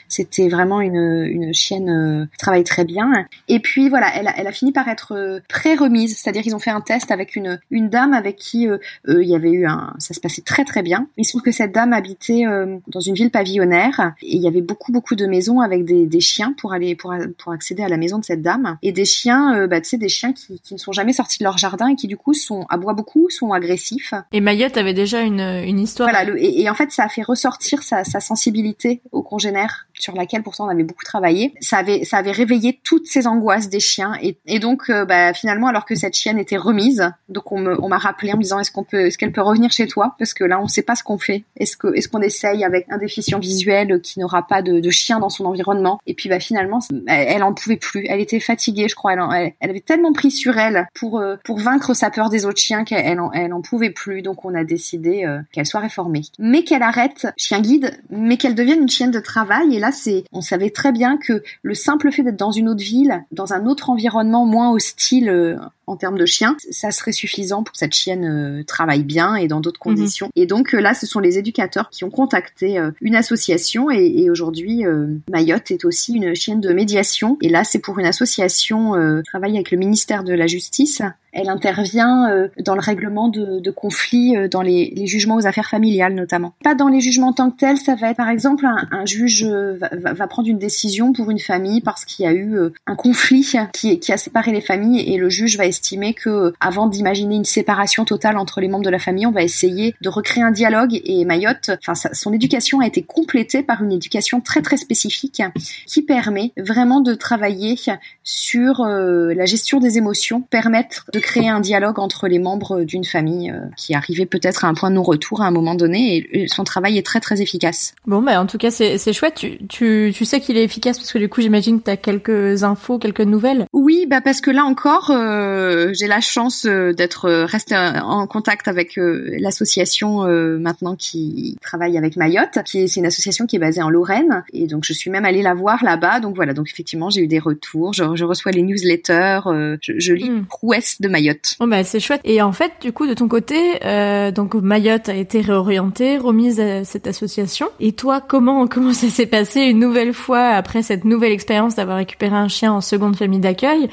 [0.08, 3.26] C'était vraiment une, une chienne euh, qui travaille très bien.
[3.48, 6.60] Et puis voilà, elle a, elle a fini par être euh, pré-remise, c'est-à-dire qu'ils ont
[6.60, 9.66] fait un test avec une, une dame avec qui euh, euh, il y avait eu
[9.66, 11.06] un, ça se passait très très bien.
[11.16, 14.48] Il se trouve que cette dame habitait euh, dans une ville pavillonnaire et il y
[14.48, 17.88] avait beaucoup beaucoup de maisons avec des, des chiens pour aller pour, pour accéder à
[17.88, 20.74] la maison de cette dame et des chiens, bah tu sais des chiens qui, qui
[20.74, 23.52] ne sont jamais sortis de leur jardin et qui du coup sont aboient beaucoup, sont
[23.52, 24.14] agressifs.
[24.32, 26.08] Et Mayotte avait déjà une une histoire.
[26.08, 29.86] Voilà, le, et, et en fait, ça a fait ressortir sa, sa sensibilité aux congénères,
[29.94, 31.54] sur laquelle pourtant on avait beaucoup travaillé.
[31.60, 35.68] Ça avait, ça avait réveillé toutes ces angoisses des chiens, et, donc euh, bah, finalement,
[35.68, 38.58] alors que cette chienne était remise, donc on me, on m'a rappelé en me disant
[38.58, 40.14] est-ce qu'on peut, est-ce qu'elle peut revenir chez toi?
[40.18, 41.44] Parce que là, on sait pas ce qu'on fait.
[41.56, 45.18] Est-ce que, est-ce qu'on essaye avec un déficient visuel qui n'aura pas de, de chien
[45.18, 46.00] dans son environnement?
[46.06, 48.04] Et puis bah finalement, elle, elle en pouvait plus.
[48.08, 49.12] Elle était fatiguée, je crois.
[49.14, 52.46] Elle, en- elle, avait tellement pris sur elle pour euh, pour vaincre sa peur des
[52.46, 54.22] autres chiens qu'elle elle en, elle en pouvait plus.
[54.22, 58.54] Donc on a décidé euh, qu'elle soit réformée, mais qu'elle arrête chien guide, mais qu'elle
[58.54, 59.74] devienne chienne de travail.
[59.74, 62.82] Et là, c'est, on savait très bien que le simple fait d'être dans une autre
[62.82, 67.62] ville, dans un autre environnement moins hostile euh, en termes de chien, ça serait suffisant
[67.64, 69.96] pour que cette chienne euh, travaille bien et dans d'autres Mhm.
[69.96, 70.28] conditions.
[70.36, 74.30] Et donc euh, là, ce sont les éducateurs qui ont contacté une association et, et
[74.30, 74.84] aujourd'hui,
[75.30, 77.36] Mayotte est aussi une chienne de médiation.
[77.40, 81.02] Et là, c'est pour une association qui travaille avec le ministère de la Justice.
[81.32, 86.14] Elle intervient dans le règlement de, de conflits dans les, les jugements aux affaires familiales
[86.14, 86.54] notamment.
[86.64, 89.44] Pas dans les jugements en tant que tels, ça va être par exemple un, juge
[89.44, 92.94] euh, va, prendre une décision pour une famille parce qu'il y a eu euh, un
[92.94, 97.36] conflit qui, a séparé les familles et le juge va estimer que euh, avant d'imaginer
[97.36, 100.50] une séparation totale entre les membres de la famille, on va essayer de recréer un
[100.50, 105.42] dialogue et Mayotte, enfin son éducation a été complétée par une éducation très très spécifique
[105.86, 107.76] qui permet vraiment de travailler
[108.24, 113.52] sur la gestion des émotions, permettre de créer un dialogue entre les membres d'une famille
[113.76, 116.98] qui arrivait peut-être à un point de non-retour à un moment donné et, son travail
[116.98, 117.94] est très très efficace.
[118.06, 119.34] Bon, bah, en tout cas, c'est c'est chouette.
[119.34, 121.96] Tu, tu, tu sais qu'il est efficace parce que du coup, j'imagine que tu as
[121.96, 123.66] quelques infos, quelques nouvelles.
[123.72, 128.26] Oui, bah parce que là encore, euh, j'ai la chance euh, d'être euh, restée en
[128.26, 133.46] contact avec euh, l'association euh, maintenant qui travaille avec Mayotte, qui est c'est une association
[133.46, 136.20] qui est basée en Lorraine, et donc je suis même allée la voir là-bas.
[136.20, 139.92] Donc voilà, donc effectivement j'ai eu des retours, je, je reçois les newsletters, euh, je,
[139.98, 141.56] je lis les prouesses de Mayotte.
[141.60, 142.20] Bon, bah, c'est chouette.
[142.24, 146.60] Et en fait, du coup, de ton côté, euh, donc Mayotte a été réorientée, remise
[146.60, 147.68] à cette association.
[147.78, 151.96] Et toi, comment comment ça s'est passé une nouvelle fois après cette nouvelle expérience d'avoir
[151.96, 153.88] récupéré un chien en seconde famille d'accueil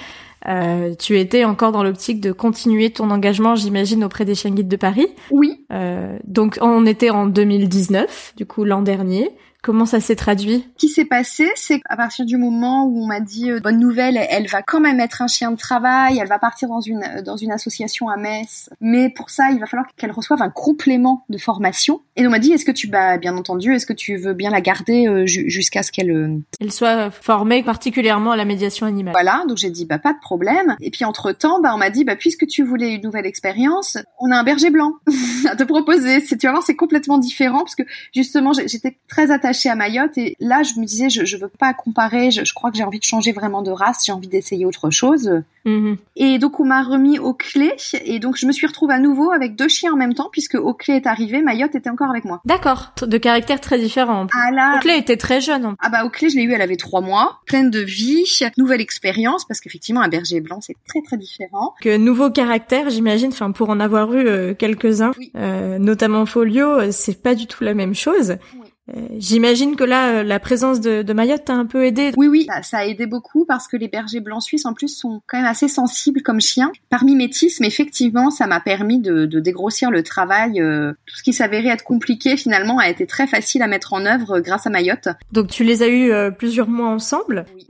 [0.48, 4.68] euh, tu étais encore dans l'optique de continuer ton engagement, j'imagine, auprès des chiens guides
[4.68, 5.08] de Paris.
[5.32, 9.32] Oui, Euh, donc, on était en 2019, du coup, l'an dernier.
[9.64, 10.66] Comment ça s'est traduit?
[10.78, 13.80] Ce qui s'est passé, c'est qu'à partir du moment où on m'a dit euh, bonne
[13.80, 17.04] nouvelle, elle, va quand même être un chien de travail, elle va partir dans une
[17.04, 20.50] euh, dans une association à Metz, mais pour ça, il va falloir qu'elle reçoive un
[20.52, 22.02] complément de formation.
[22.16, 24.52] Et on m'a dit est-ce que tu bah bien entendu, est-ce que tu veux bien
[24.52, 29.14] la garder euh, ju- jusqu'à ce qu'elle Elle soit formée particulièrement à la médiation animale.
[29.14, 30.76] voilà, donc j'ai dit bah pas de problème.
[30.82, 33.98] Et puis entre temps, bah on m'a dit bah puisque tu voulais une nouvelle expérience,
[34.20, 34.94] on a un berger blanc
[35.50, 36.22] à te proposer.
[36.22, 39.76] C'est tu vas voir, c'est complètement différent parce que justement j'étais très attachée attachée à
[39.76, 42.78] Mayotte et là je me disais je, je veux pas comparer, je, je crois que
[42.78, 45.42] j'ai envie de changer vraiment de race, j'ai envie d'essayer autre chose.
[45.66, 45.98] Mhm.
[46.16, 47.74] Et donc on m'a remis au clé
[48.06, 50.56] et donc je me suis retrouvée à nouveau avec deux chiens en même temps puisque
[50.56, 52.42] au clé est arrivé, Mayotte était encore avec moi.
[52.46, 54.28] D'accord, de caractères très différents.
[54.34, 55.66] Ah là, Oakley était très jeune.
[55.66, 58.24] en- ah bah au clé je l'ai eu, elle avait trois mois, pleine de vie,
[58.58, 61.74] nouvelle expérience parce qu'effectivement un berger blanc c'est très très différent.
[61.82, 65.32] Que nouveau caractère, j'imagine, enfin pour en avoir eu euh, quelques-uns, Oui.
[65.36, 68.38] euh, notamment Folio, euh, c'est pas du tout la même chose.
[68.56, 68.68] Oui.
[68.96, 72.14] Euh, j'imagine que là, euh, la présence de, de Mayotte t'a un peu aidé.
[72.16, 74.88] Oui, oui, ça, ça a aidé beaucoup parce que les bergers blancs suisses, en plus,
[74.88, 76.72] sont quand même assez sensibles comme chiens.
[76.90, 80.62] Par mimétisme, effectivement, ça m'a permis de, de dégrossir le travail.
[80.62, 84.06] euh, tout ce qui s'avérait être compliqué, finalement, a été très facile à mettre en
[84.06, 85.10] œuvre grâce à Mayotte.
[85.34, 87.46] Donc tu les as eu euh, plusieurs mois ensemble.
[87.56, 87.66] Oui.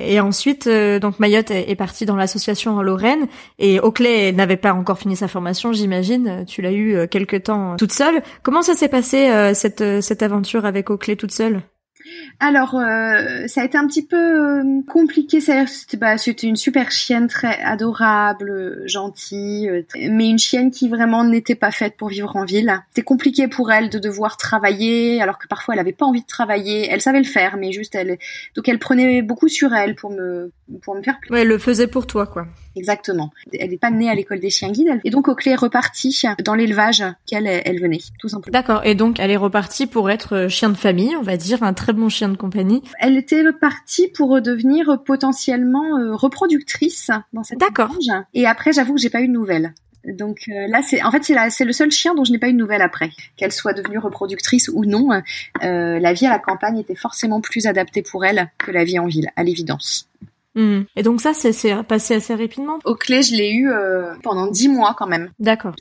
[0.00, 3.26] Et ensuite, donc Mayotte est, est partie dans l'association en Lorraine.
[3.58, 6.44] Et Oakley n'avait pas encore fini sa formation, j'imagine.
[6.46, 8.22] Tu l'as eu euh, quelque temps toute seule.
[8.42, 10.59] Comment ça s'est passé cette cette aventure?
[10.64, 11.62] Avec Oakley toute seule
[12.40, 15.40] Alors, euh, ça a été un petit peu euh, compliqué.
[15.40, 21.24] C'était bah, c'était une super chienne, très adorable, gentille, euh, mais une chienne qui vraiment
[21.24, 22.72] n'était pas faite pour vivre en ville.
[22.90, 26.26] C'était compliqué pour elle de devoir travailler, alors que parfois elle avait pas envie de
[26.26, 26.88] travailler.
[26.90, 28.18] Elle savait le faire, mais juste elle.
[28.56, 31.34] Donc elle prenait beaucoup sur elle pour me pour me faire plaisir.
[31.34, 32.46] Ouais, elle le faisait pour toi, quoi.
[32.76, 33.32] Exactement.
[33.58, 34.88] Elle n'est pas née à l'école des chiens guides.
[34.92, 38.52] elle- Et donc Oakley est repartie dans l'élevage qu'elle elle venait, tout simplement.
[38.52, 38.82] D'accord.
[38.84, 41.89] Et donc, elle est repartie pour être chien de famille, on va dire, un très
[41.92, 42.82] bon chien de compagnie.
[42.98, 47.90] Elle était partie pour devenir potentiellement euh, reproductrice dans cette D'accord.
[48.34, 49.74] Et après, j'avoue que j'ai pas eu de nouvelles.
[50.04, 52.52] Donc euh, là, c'est en fait c'est le seul chien dont je n'ai pas eu
[52.52, 55.10] de nouvelles après, qu'elle soit devenue reproductrice ou non.
[55.62, 58.98] euh, la vie à la campagne était forcément plus adaptée pour elle que la vie
[58.98, 60.08] en ville, à l'évidence.
[60.54, 60.84] Mhm.
[60.96, 61.52] Et donc ça, c'est
[61.84, 62.78] passé assez rapidement?
[62.84, 65.30] Au clé, je l'ai eu euh, pendant dix mois quand même.
[65.38, 65.74] D'accord.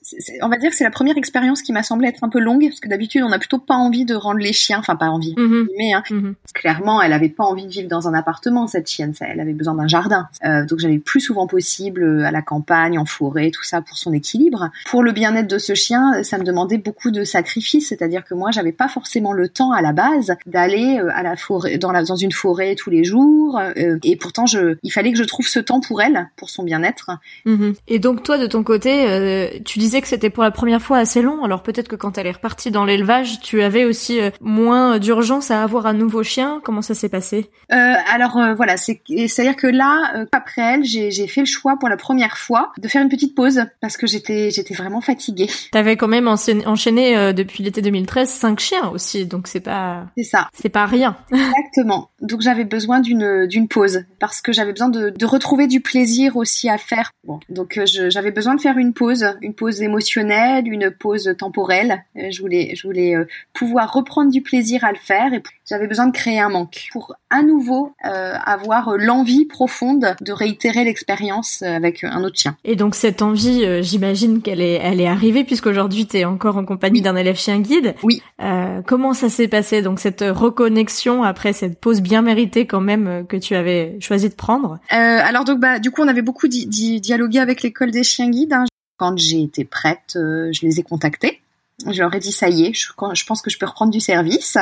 [0.43, 2.67] On va dire que c'est la première expérience qui m'a semblé être un peu longue,
[2.67, 5.33] parce que d'habitude on n'a plutôt pas envie de rendre les chiens, enfin pas envie,
[5.37, 5.67] Mhm.
[5.77, 6.35] mais hein, Mhm.
[6.53, 9.13] clairement, elle avait pas envie de vivre dans un appartement, cette chienne.
[9.21, 10.27] Elle avait besoin d'un jardin.
[10.45, 13.81] Euh, donc j'allais le plus souvent possible euh, à la campagne, en forêt, tout ça
[13.81, 14.69] pour son équilibre.
[14.85, 17.87] Pour le bien-être de ce chien, ça me demandait beaucoup de sacrifices.
[17.89, 21.77] C'est-à-dire que moi, j'avais pas forcément le temps à la base d'aller à la forêt,
[21.77, 23.57] dans, la, dans une forêt tous les jours.
[23.59, 26.63] euh, et pourtant, je, il fallait que je trouve ce temps pour elle, pour son
[26.63, 27.11] bien-être.
[27.45, 27.73] Mhm.
[27.87, 30.97] Et donc toi, de ton côté, euh, tu disais que c'était pour la première fois
[30.97, 31.43] assez long.
[31.43, 35.51] Alors peut-être que quand elle est repartie dans l'élevage, tu avais aussi euh, moins d'urgence
[35.51, 36.61] à avoir un nouveau chien.
[36.63, 37.49] Comment ça s'est passé?
[37.71, 41.97] Euh, alors voilà, c'est c'est-à-dire que là, après elle, j'ai fait le choix pour la
[41.97, 45.49] première fois de faire une petite pause parce que j'étais j'étais vraiment fatiguée.
[45.71, 50.49] T'avais quand même enchaîné, depuis l'été 2013 cinq chiens aussi, donc c'est pas C'est ça.
[50.53, 51.17] c'est pas rien.
[51.31, 52.09] Exactement.
[52.21, 56.35] Donc j'avais besoin d'une d'une pause parce que j'avais besoin de, de retrouver du plaisir
[56.37, 57.11] aussi à faire.
[57.25, 62.03] Bon, donc euh, j'avais besoin de faire une pause, une pause émotionnelle, une pause temporelle.
[62.17, 65.87] Euh, Je voulais je voulais euh, pouvoir reprendre du plaisir à le faire et j'avais
[65.87, 71.61] besoin de créer un manque pour à nouveau euh, avoir l'envie profonde de réitérer l'expérience
[71.61, 72.55] avec un autre chien.
[72.63, 76.65] Et donc cette envie, euh, j'imagine qu'elle est elle est arrivée puisqu'aujourd'hui t'es encore en
[76.65, 77.01] compagnie Oui.
[77.01, 77.93] d'un élève chien guide.
[78.03, 78.21] Oui.
[78.41, 83.25] Euh, comment ça s'est passé donc cette reconnexion après cette pause bien méritée quand même
[83.27, 84.33] que tu avais choisi de
[84.93, 88.03] Euh, alors donc bah du coup on avait beaucoup di- di- dialogué avec l'école des
[88.03, 88.53] chiens guides.
[88.53, 88.65] hein.
[88.97, 91.41] Quand j'ai été prête, euh, je les ai contactés.
[91.87, 94.57] Je leur ai dit ça y est, je, pense que je peux reprendre du service.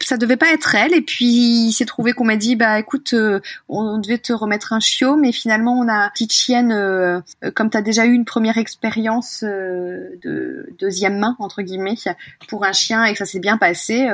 [0.00, 3.14] Ça devait pas être elle et puis il s'est trouvé qu'on m'a dit bah écoute
[3.14, 7.20] euh, on devait te remettre un chiot mais finalement on a une petite chienne euh,
[7.54, 11.94] comme tu as déjà eu une première expérience euh, de deuxième main entre guillemets
[12.48, 14.08] pour un chien et ça s'est bien passé,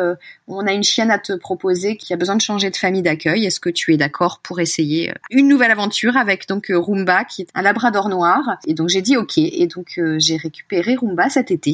[0.47, 3.47] on a une chienne à te proposer qui a besoin de changer de famille d'accueil.
[3.47, 7.49] Est-ce que tu es d'accord pour essayer une nouvelle aventure avec donc Roomba qui est
[7.55, 8.59] un labrador noir?
[8.67, 11.73] Et donc j'ai dit ok et donc j'ai récupéré Roomba cet été.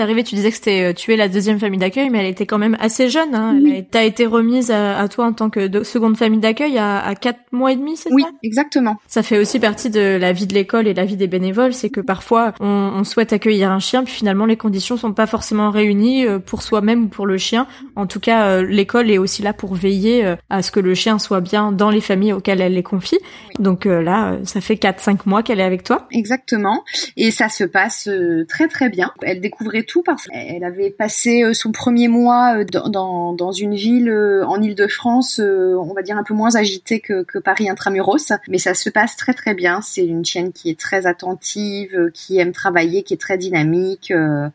[0.00, 2.58] Arrivée, tu disais que euh, tu es la deuxième famille d'accueil, mais elle était quand
[2.58, 3.34] même assez jeune.
[3.34, 3.58] Hein.
[3.62, 3.84] Oui.
[3.90, 7.14] T'as été remise à, à toi en tant que de- seconde famille d'accueil à, à
[7.14, 8.28] quatre mois et demi, c'est Oui, ça?
[8.42, 8.96] exactement.
[9.06, 11.90] Ça fait aussi partie de la vie de l'école et la vie des bénévoles, c'est
[11.90, 15.70] que parfois on, on souhaite accueillir un chien, puis finalement les conditions sont pas forcément
[15.70, 17.66] réunies euh, pour soi-même ou pour le chien.
[17.96, 21.18] En tout cas, euh, l'école est aussi là pour veiller à ce que le chien
[21.18, 23.18] soit bien dans les familles auxquelles elle les confie.
[23.58, 26.06] Donc là, ça fait 4-5 mois qu'elle est avec toi.
[26.10, 26.82] Exactement.
[27.16, 28.08] Et ça se passe
[28.48, 29.12] très très bien.
[29.22, 33.52] Elle découvrait tout parce qu'elle avait passé euh, son premier mois euh, dans, dans, dans
[33.52, 37.38] une ville euh, en Île-de-France, euh, on va dire un peu moins agitée que, que
[37.38, 38.32] Paris intramuros.
[38.48, 39.80] Mais ça se passe très très bien.
[39.82, 44.12] C'est une chienne qui est très attentive, qui aime travailler, qui est très dynamique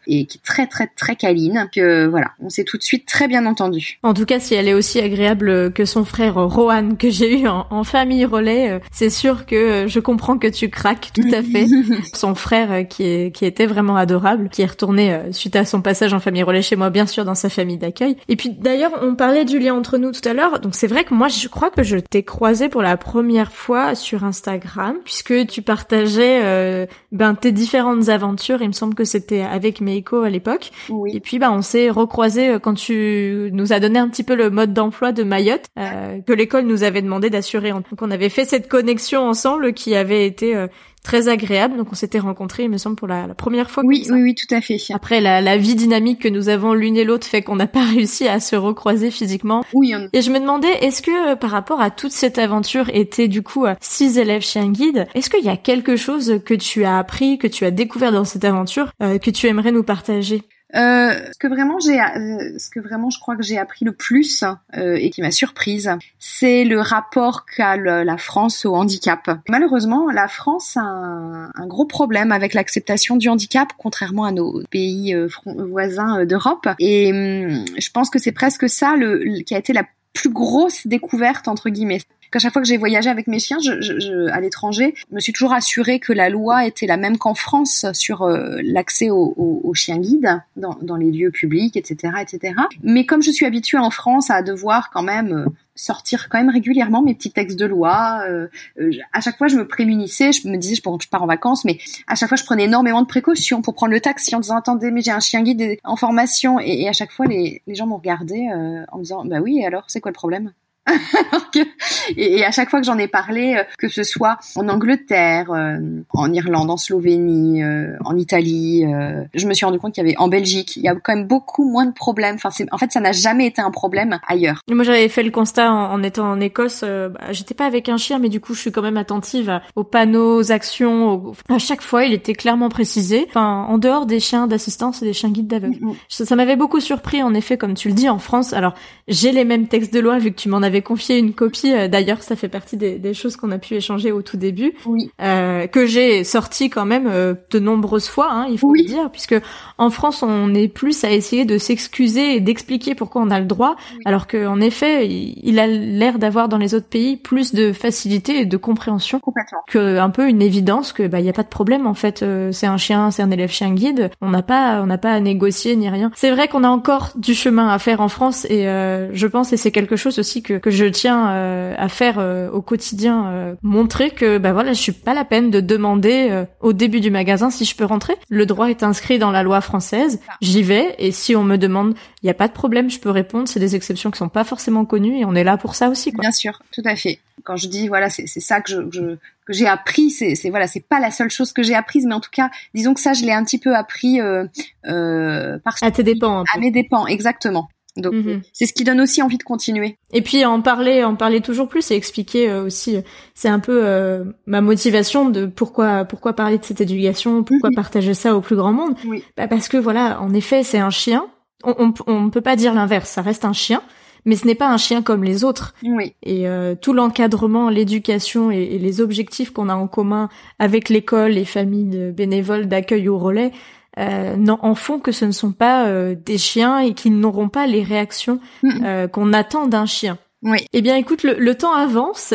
[0.07, 1.67] et qui est très très très câline.
[1.73, 3.99] Que voilà, on s'est tout de suite très bien entendu.
[4.03, 7.47] En tout cas, si elle est aussi agréable que son frère Rohan que j'ai eu
[7.47, 11.67] en, en famille relais, c'est sûr que je comprends que tu craques tout à fait.
[12.13, 15.65] son frère qui, est, qui était vraiment adorable, qui est retourné euh, euh, suite à
[15.65, 18.15] son passage en famille relais chez moi, bien sûr, dans sa famille d'accueil.
[18.27, 20.59] Et puis d'ailleurs, on parlait du lien entre nous tout à l'heure.
[20.59, 23.95] Donc c'est vrai que moi, je crois que je t'ai croisé pour la première fois
[23.95, 28.61] sur Instagram, puisque tu partageais euh, ben tes différentes aventures.
[28.61, 30.71] Il me semble que c'était avec Meiko à l'époque.
[30.89, 31.11] Oui.
[31.15, 34.49] Et puis bah on s'est recroisé quand tu nous as donné un petit peu le
[34.49, 37.71] mode d'emploi de Mayotte que l'école nous avait demandé d'assurer.
[37.71, 40.67] Donc on avait fait cette connexion ensemble qui avait été
[41.03, 41.77] très agréable.
[41.77, 43.83] Donc on s'était rencontrés, il me semble, pour la, première fois.
[43.85, 44.77] Oui, oui, oui, tout à fait.
[44.93, 47.85] Après, la, la vie dynamique que nous avons l'une et l'autre fait qu'on n'a pas
[47.85, 49.63] réussi à se recroiser physiquement.
[49.73, 49.93] Oui.
[50.13, 53.41] Et je me demandais, est-ce que euh, par rapport à toute cette aventure, était du
[53.41, 56.83] coup euh, six élèves chez un guide, est-ce qu'il y a quelque chose que tu
[56.83, 60.43] as appris, que tu as découvert dans cette aventure, euh, que tu aimerais nous partager?
[60.75, 63.91] Euh, ce que vraiment j'ai, euh, ce que vraiment je crois que j'ai appris le
[63.91, 64.43] plus
[64.77, 69.39] euh, et qui m'a surprise, c'est le rapport qu'a la France au handicap.
[69.47, 75.13] Malheureusement, la France a un, gros problème avec l'acceptation du handicap, contrairement à nos pays
[75.15, 76.67] euh, voisins d'Europe.
[76.79, 80.87] Et hum, je pense que c'est presque ça le, qui a été la plus grosse
[80.87, 82.01] découverte entre guillemets
[82.31, 85.19] qu'à chaque fois que j'ai voyagé avec mes chiens je, je, à l'étranger, je me
[85.19, 89.33] suis toujours assurée que la loi était la même qu'en France sur euh, l'accès aux
[89.37, 92.55] au, au chiens guides dans, dans, les lieux publics, etc., etc.
[92.83, 95.45] Mais comme je suis habituée en France à devoir quand même euh,
[95.79, 98.21] sortir quand même régulièrement mes petits textes de loi.
[98.27, 98.47] Euh,
[98.79, 101.63] euh, à chaque fois, je me prémunissais, je me disais, je, je pars en vacances,
[101.63, 101.77] mais
[102.07, 104.91] à chaque fois, je prenais énormément de précautions pour prendre le taxi en disant, attendez,
[104.91, 106.59] mais j'ai un chien guide en formation.
[106.59, 109.63] Et, à chaque fois, les, les gens m'ont regardé euh, en me disant, bah oui,
[109.63, 110.51] alors, c'est quoi le problème?
[112.17, 115.77] et, à chaque fois que j'en ai parlé, euh, que ce soit en Angleterre, euh,
[116.11, 118.85] en Irlande, en Slovénie, euh, en Italie,
[119.33, 121.27] je me suis rendu compte qu'il y avait en Belgique, il y a quand même
[121.27, 122.35] beaucoup moins de problèmes.
[122.35, 124.61] Enfin, en fait, ça n'a jamais été un problème ailleurs.
[124.69, 126.83] Moi, j'avais fait le constat en, étant en Écosse.
[126.83, 129.83] Bah, j'étais pas avec un chien, mais du coup, je suis quand même attentive aux
[129.83, 131.33] panneaux, aux actions.
[131.49, 133.25] À chaque fois, il était clairement précisé.
[133.29, 135.77] Enfin, en dehors des chiens d'assistance et des chiens guides d'aveugle.
[135.81, 135.95] Mm, mm.
[136.07, 138.53] Ça, ça m'avait beaucoup surpris, en effet, comme tu le dis, en France.
[138.53, 138.73] Alors,
[139.07, 141.73] j'ai les mêmes textes de loi vu que tu m'en avais confié une copie.
[141.73, 145.11] Euh, d'ailleurs, ça fait partie des, choses qu'on a pu échanger au tout début, oui.
[145.21, 149.09] euh, que j'ai sorti quand même euh, de nombreuses fois, hein, il faut le dire,
[149.11, 149.35] puisque
[149.77, 153.45] en France, on est plus à essayer de s'excuser et d'expliquer pourquoi on a le
[153.45, 153.75] droit,
[154.05, 158.41] alors que en effet, il, a l'air d'avoir dans les autres pays plus de facilité
[158.41, 159.19] et de compréhension
[159.67, 162.23] que un peu une évidence que bah il y a pas de problème en fait,
[162.51, 165.19] c'est un chien, c'est un élève chien guide, on n'a pas on n'a pas à
[165.19, 166.11] négocier ni rien.
[166.15, 169.57] C'est vrai qu'on a encore du chemin à faire en France et je pense et
[169.57, 173.55] c'est quelque chose aussi que que je tiens euh, à faire euh, au quotidien, euh,
[173.61, 177.49] montrer que bah voilà, je suis pas la peine de demander au début du magasin
[177.49, 178.15] si je peux rentrer.
[178.29, 180.19] Le droit est inscrit dans la loi française.
[180.41, 183.09] J'y vais et si on me demande, il y a pas de problème, je peux
[183.09, 183.47] répondre.
[183.47, 186.11] C'est des exceptions qui sont pas forcément connues et on est là pour ça aussi.
[186.11, 186.21] Quoi.
[186.21, 187.19] Bien sûr, tout à fait.
[187.43, 189.15] Quand je dis voilà, c'est ça que je,
[189.49, 190.11] que j'ai appris.
[190.11, 192.93] C'est voilà, c'est pas la seule chose que j'ai apprise, mais en tout cas, disons
[192.93, 194.45] que ça, je l'ai un petit peu appris euh,
[194.85, 196.43] euh, par à tes dépens.
[196.53, 197.69] À mes dépens, exactement.
[197.99, 198.41] Donc mhm.
[198.53, 199.97] c'est ce qui donne aussi envie de continuer.
[200.13, 202.97] Et puis en parler, en parler toujours plus et expliquer euh, aussi,
[203.33, 207.75] c'est un peu euh, ma motivation de pourquoi pourquoi parler de cette éducation, pourquoi mhm.
[207.75, 208.95] partager ça au plus grand monde.
[209.05, 209.23] Oui.
[209.37, 211.27] Bah parce que voilà, en effet, c'est un chien.
[211.63, 213.81] On, on, on peut pas dire l'inverse, ça reste un chien
[214.25, 215.73] mais ce n'est pas un chien comme les autres.
[215.83, 216.13] Oui.
[216.23, 220.29] Et euh, tout l'encadrement, l'éducation et, et, les objectifs qu'on a en commun
[220.59, 223.51] avec l'école, les familles de bénévoles d'accueil au relais,
[223.97, 227.67] euh, en font que ce ne sont pas euh, des chiens et qu'ils n'auront pas
[227.67, 228.39] les réactions
[228.83, 230.17] euh, qu'on attend d'un chien.
[230.41, 230.59] Oui.
[230.71, 232.33] Eh bien, écoute, le, temps avance.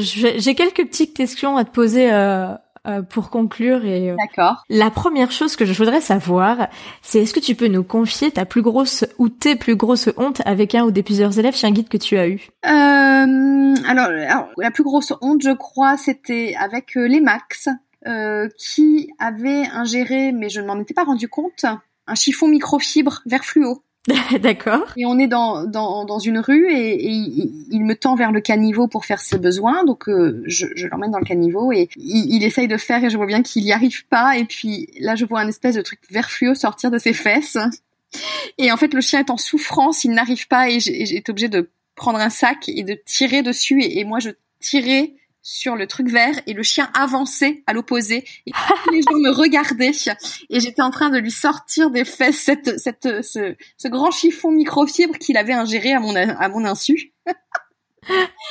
[0.00, 2.10] J'ai quelques petites questions à te poser
[3.08, 3.84] pour conclure.
[3.84, 4.64] Et D'accord.
[4.68, 6.66] La première chose que je voudrais savoir,
[7.02, 10.42] c'est est-ce que tu peux nous confier ta plus grosse ou tes plus grosses hontes
[10.44, 12.48] avec un ou des plusieurs élèves chien guide que tu as eu
[13.88, 17.68] alors, alors, la plus grosse honte, je crois, c'était avec les Max.
[18.06, 21.64] Euh, qui avait ingéré, mais je ne m'en étais pas rendu compte,
[22.06, 23.82] un chiffon microfibre vert fluo.
[24.40, 24.92] D'accord.
[24.96, 28.86] Et on est dans, dans, dans une rue et, il, me tend vers le caniveau
[28.86, 29.82] pour faire ses besoins.
[29.82, 33.10] Donc euh, je, je l'emmène dans le caniveau et il, il, essaye de faire et
[33.10, 34.38] je vois bien qu'il n'y arrive pas.
[34.38, 37.58] Et puis là je vois un espèce de truc vert fluo sortir de ses fesses.
[38.58, 41.48] Et en fait le chien est en souffrance, il n'arrive pas et j'ai été obligée
[41.48, 43.82] de prendre un sac et de tirer dessus.
[43.82, 44.30] et moi je
[44.60, 45.14] tirais
[45.48, 48.50] sur le truc vert et le chien avançait à l'opposé et
[48.92, 49.92] les gens me regardaient
[50.50, 54.50] et j'étais en train de lui sortir des fesses cette, cette, ce, ce grand chiffon
[54.50, 57.12] microfibre qu'il avait ingéré à mon, à mon insu.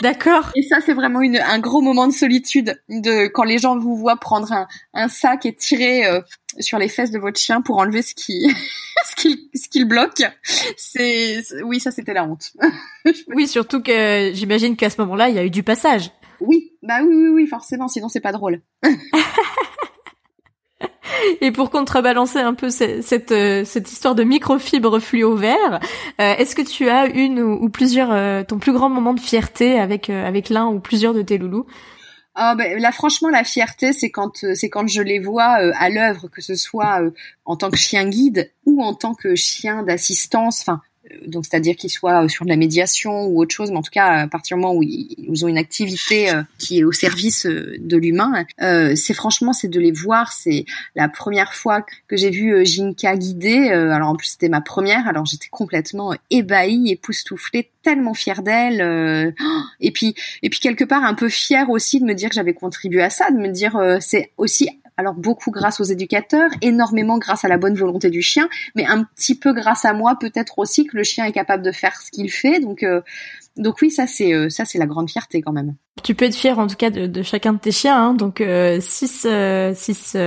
[0.02, 0.52] D'accord.
[0.56, 3.98] Et ça, c'est vraiment une, un gros moment de solitude de quand les gens vous
[3.98, 6.22] voient prendre un, un sac et tirer euh,
[6.60, 8.48] sur les fesses de votre chien pour enlever ce qui
[9.06, 10.24] ce qui ce qui le bloque.
[10.78, 12.54] C'est oui, ça c'était la honte.
[13.36, 16.12] oui, surtout que j'imagine qu'à ce moment-là, il y a eu du passage.
[16.41, 18.62] Oui, bah oui, oui, oui, forcément, sinon c'est pas drôle.
[21.42, 25.80] Et pour contrebalancer un peu cette, cette, euh, cette histoire de microfibre fluo vert,
[26.22, 29.80] euh, est-ce que tu as une ou, plusieurs, euh, ton plus grand moment de fierté
[29.80, 31.66] avec, avec l'un ou plusieurs de tes loulous?
[32.38, 36.28] Ah ben, là franchement la fierté c'est quand c'est quand je les vois à l'œuvre
[36.28, 37.00] que ce soit
[37.46, 40.82] en tant que chien guide ou en tant que chien d'assistance enfin
[41.28, 44.06] donc c'est-à-dire qu'ils soient sur de la médiation ou autre chose, mais en tout cas
[44.06, 47.76] à partir du moment où ils, ont une activité euh, qui est au service euh,
[47.80, 50.32] de l'humain, euh, c'est franchement c'est de les voir.
[50.32, 53.70] C'est la première fois que j'ai vu Jinka guider.
[53.70, 59.34] alors en plus c'était ma première, alors j'étais complètement ébahie, époustouflée, tellement fière d'elle.
[59.80, 62.53] et puis et puis quelque part un peu fière aussi de me dire que j'avais
[62.53, 67.46] contribué à ça, de me dire c'est aussi alors beaucoup grâce aux éducateurs, énormément grâce
[67.46, 70.86] à la bonne volonté du chien, mais un petit peu grâce à moi peut-être aussi
[70.86, 72.60] que le chien est capable de faire ce qu'il fait.
[72.60, 73.02] Donc euh,
[73.58, 75.76] donc oui, ça c'est euh, ça c'est la grande fierté quand même.
[76.04, 77.98] Tu peux être fier en tout cas de, chacun de tes chiens.
[77.98, 78.14] Hein.
[78.14, 79.28] Donc euh, six,
[79.76, 80.18] six,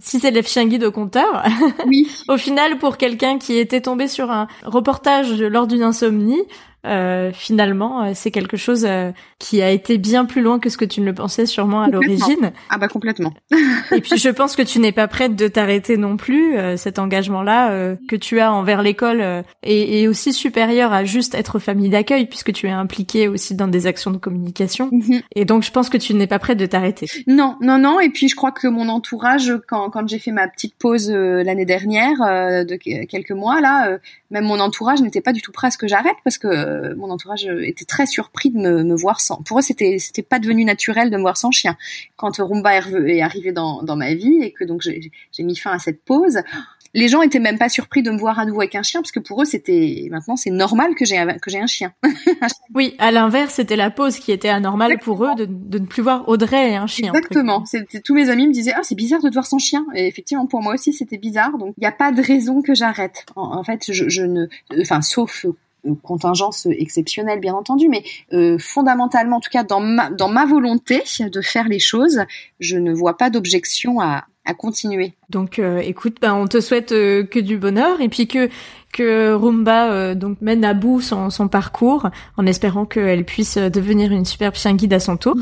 [0.00, 1.44] six élèves chiens guides au compteur.
[1.86, 2.08] Oui.
[2.28, 6.42] au final, pour quelqu'un qui était tombé sur un reportage lors d'une insomnie,
[6.84, 10.76] euh, finalement, euh, c'est quelque chose euh, qui a été bien plus loin que ce
[10.76, 12.52] que tu ne le pensais sûrement à l'origine.
[12.68, 13.32] Ah bah complètement.
[13.92, 16.56] et puis je pense que tu n'es pas prête de t'arrêter non plus.
[16.76, 22.26] cet engagement-là que tu as envers l'école est, aussi supérieur à juste être famille d'accueil,
[22.26, 24.88] puisque tu es impliquée aussi dans des actions de communication.
[24.92, 25.22] Mhm.
[25.34, 27.06] Et donc je pense que tu n'es pas prête de t'arrêter.
[27.26, 28.00] Non, non, non.
[28.00, 31.66] Et puis je crois que mon entourage, quand, quand j'ai fait ma petite pause l'année
[31.66, 32.76] dernière de
[33.06, 33.98] quelques mois là,
[34.34, 36.94] même mon entourage n'était pas du tout prêt à ce que j'arrête parce que euh,
[36.96, 39.36] mon entourage était très surpris de me, voir sans.
[39.42, 41.76] Pour eux, c'était c'était pas devenu naturel de me voir sans chien.
[42.16, 45.78] Quand Rumba est arrivé dans, dans ma vie et que donc j'ai mis fin à
[45.78, 46.42] cette pause,
[46.94, 49.12] les gens étaient même pas surpris de me voir à nouveau avec un chien parce
[49.12, 51.92] que pour eux c'était maintenant c'est normal que j'ai que j'ai un chien.
[52.74, 56.02] oui, à l'inverse c'était la pause qui était anormale pour eux de, de, ne plus
[56.02, 57.12] voir Audrey et un chien.
[57.12, 57.64] Exactement.
[57.66, 60.06] C'était tous mes amis me disaient ah c'est bizarre de te voir sans chien et
[60.06, 63.26] effectivement pour moi aussi c'était bizarre donc il n'y a pas de raison que j'arrête.
[63.34, 64.46] En, fait je, je ne
[64.80, 65.46] enfin sauf
[66.02, 68.02] contingence exceptionnelle bien entendu, mais
[68.32, 72.24] euh, fondamentalement, en tout cas dans ma volonté de faire les choses,
[72.60, 75.14] je ne vois pas d'objection à, à continuer.
[75.30, 78.48] Donc euh, écoute, ben, on te souhaite euh, que du bonheur et puis que
[78.92, 84.12] que Rumba euh, donc mène à bout son, son parcours en espérant qu'elle puisse devenir
[84.12, 85.34] une superbe chien guide à son tour.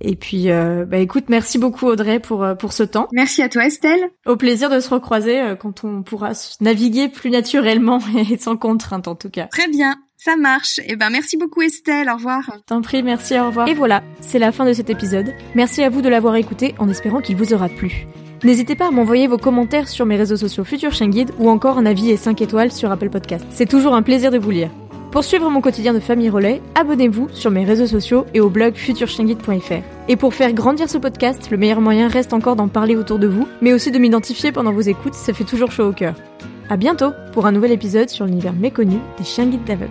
[0.00, 3.08] Et puis bah écoute, merci beaucoup Audrey pour pour ce temps.
[3.12, 4.10] Merci à toi Estelle.
[4.26, 9.14] Au plaisir de se recroiser quand on pourra naviguer plus naturellement et sans contrainte en
[9.14, 9.46] tout cas.
[9.46, 9.96] Très bien.
[10.22, 10.80] Ça marche.
[10.84, 12.10] Eh ben, merci beaucoup Estelle.
[12.10, 12.42] Au revoir.
[12.66, 13.66] T'en prie, merci, au revoir.
[13.68, 15.32] Et voilà, c'est la fin de cet épisode.
[15.54, 18.06] Merci à vous de l'avoir écouté en espérant qu'il vous aura plu.
[18.42, 21.76] N'hésitez pas à m'envoyer vos commentaires sur mes réseaux sociaux Futur Chien Guide ou encore
[21.76, 23.44] un avis et 5 étoiles sur Apple Podcast.
[23.50, 24.70] C'est toujours un plaisir de vous lire.
[25.12, 28.76] Pour suivre mon quotidien de famille relais, abonnez-vous sur mes réseaux sociaux et au blog
[28.76, 29.82] futurchienguide.fr.
[30.08, 33.26] Et pour faire grandir ce podcast, le meilleur moyen reste encore d'en parler autour de
[33.26, 36.14] vous, mais aussi de m'identifier pendant vos écoutes, ça fait toujours chaud au cœur.
[36.70, 39.90] À bientôt pour un nouvel épisode sur l'univers méconnu des chiens guides d'aveugles.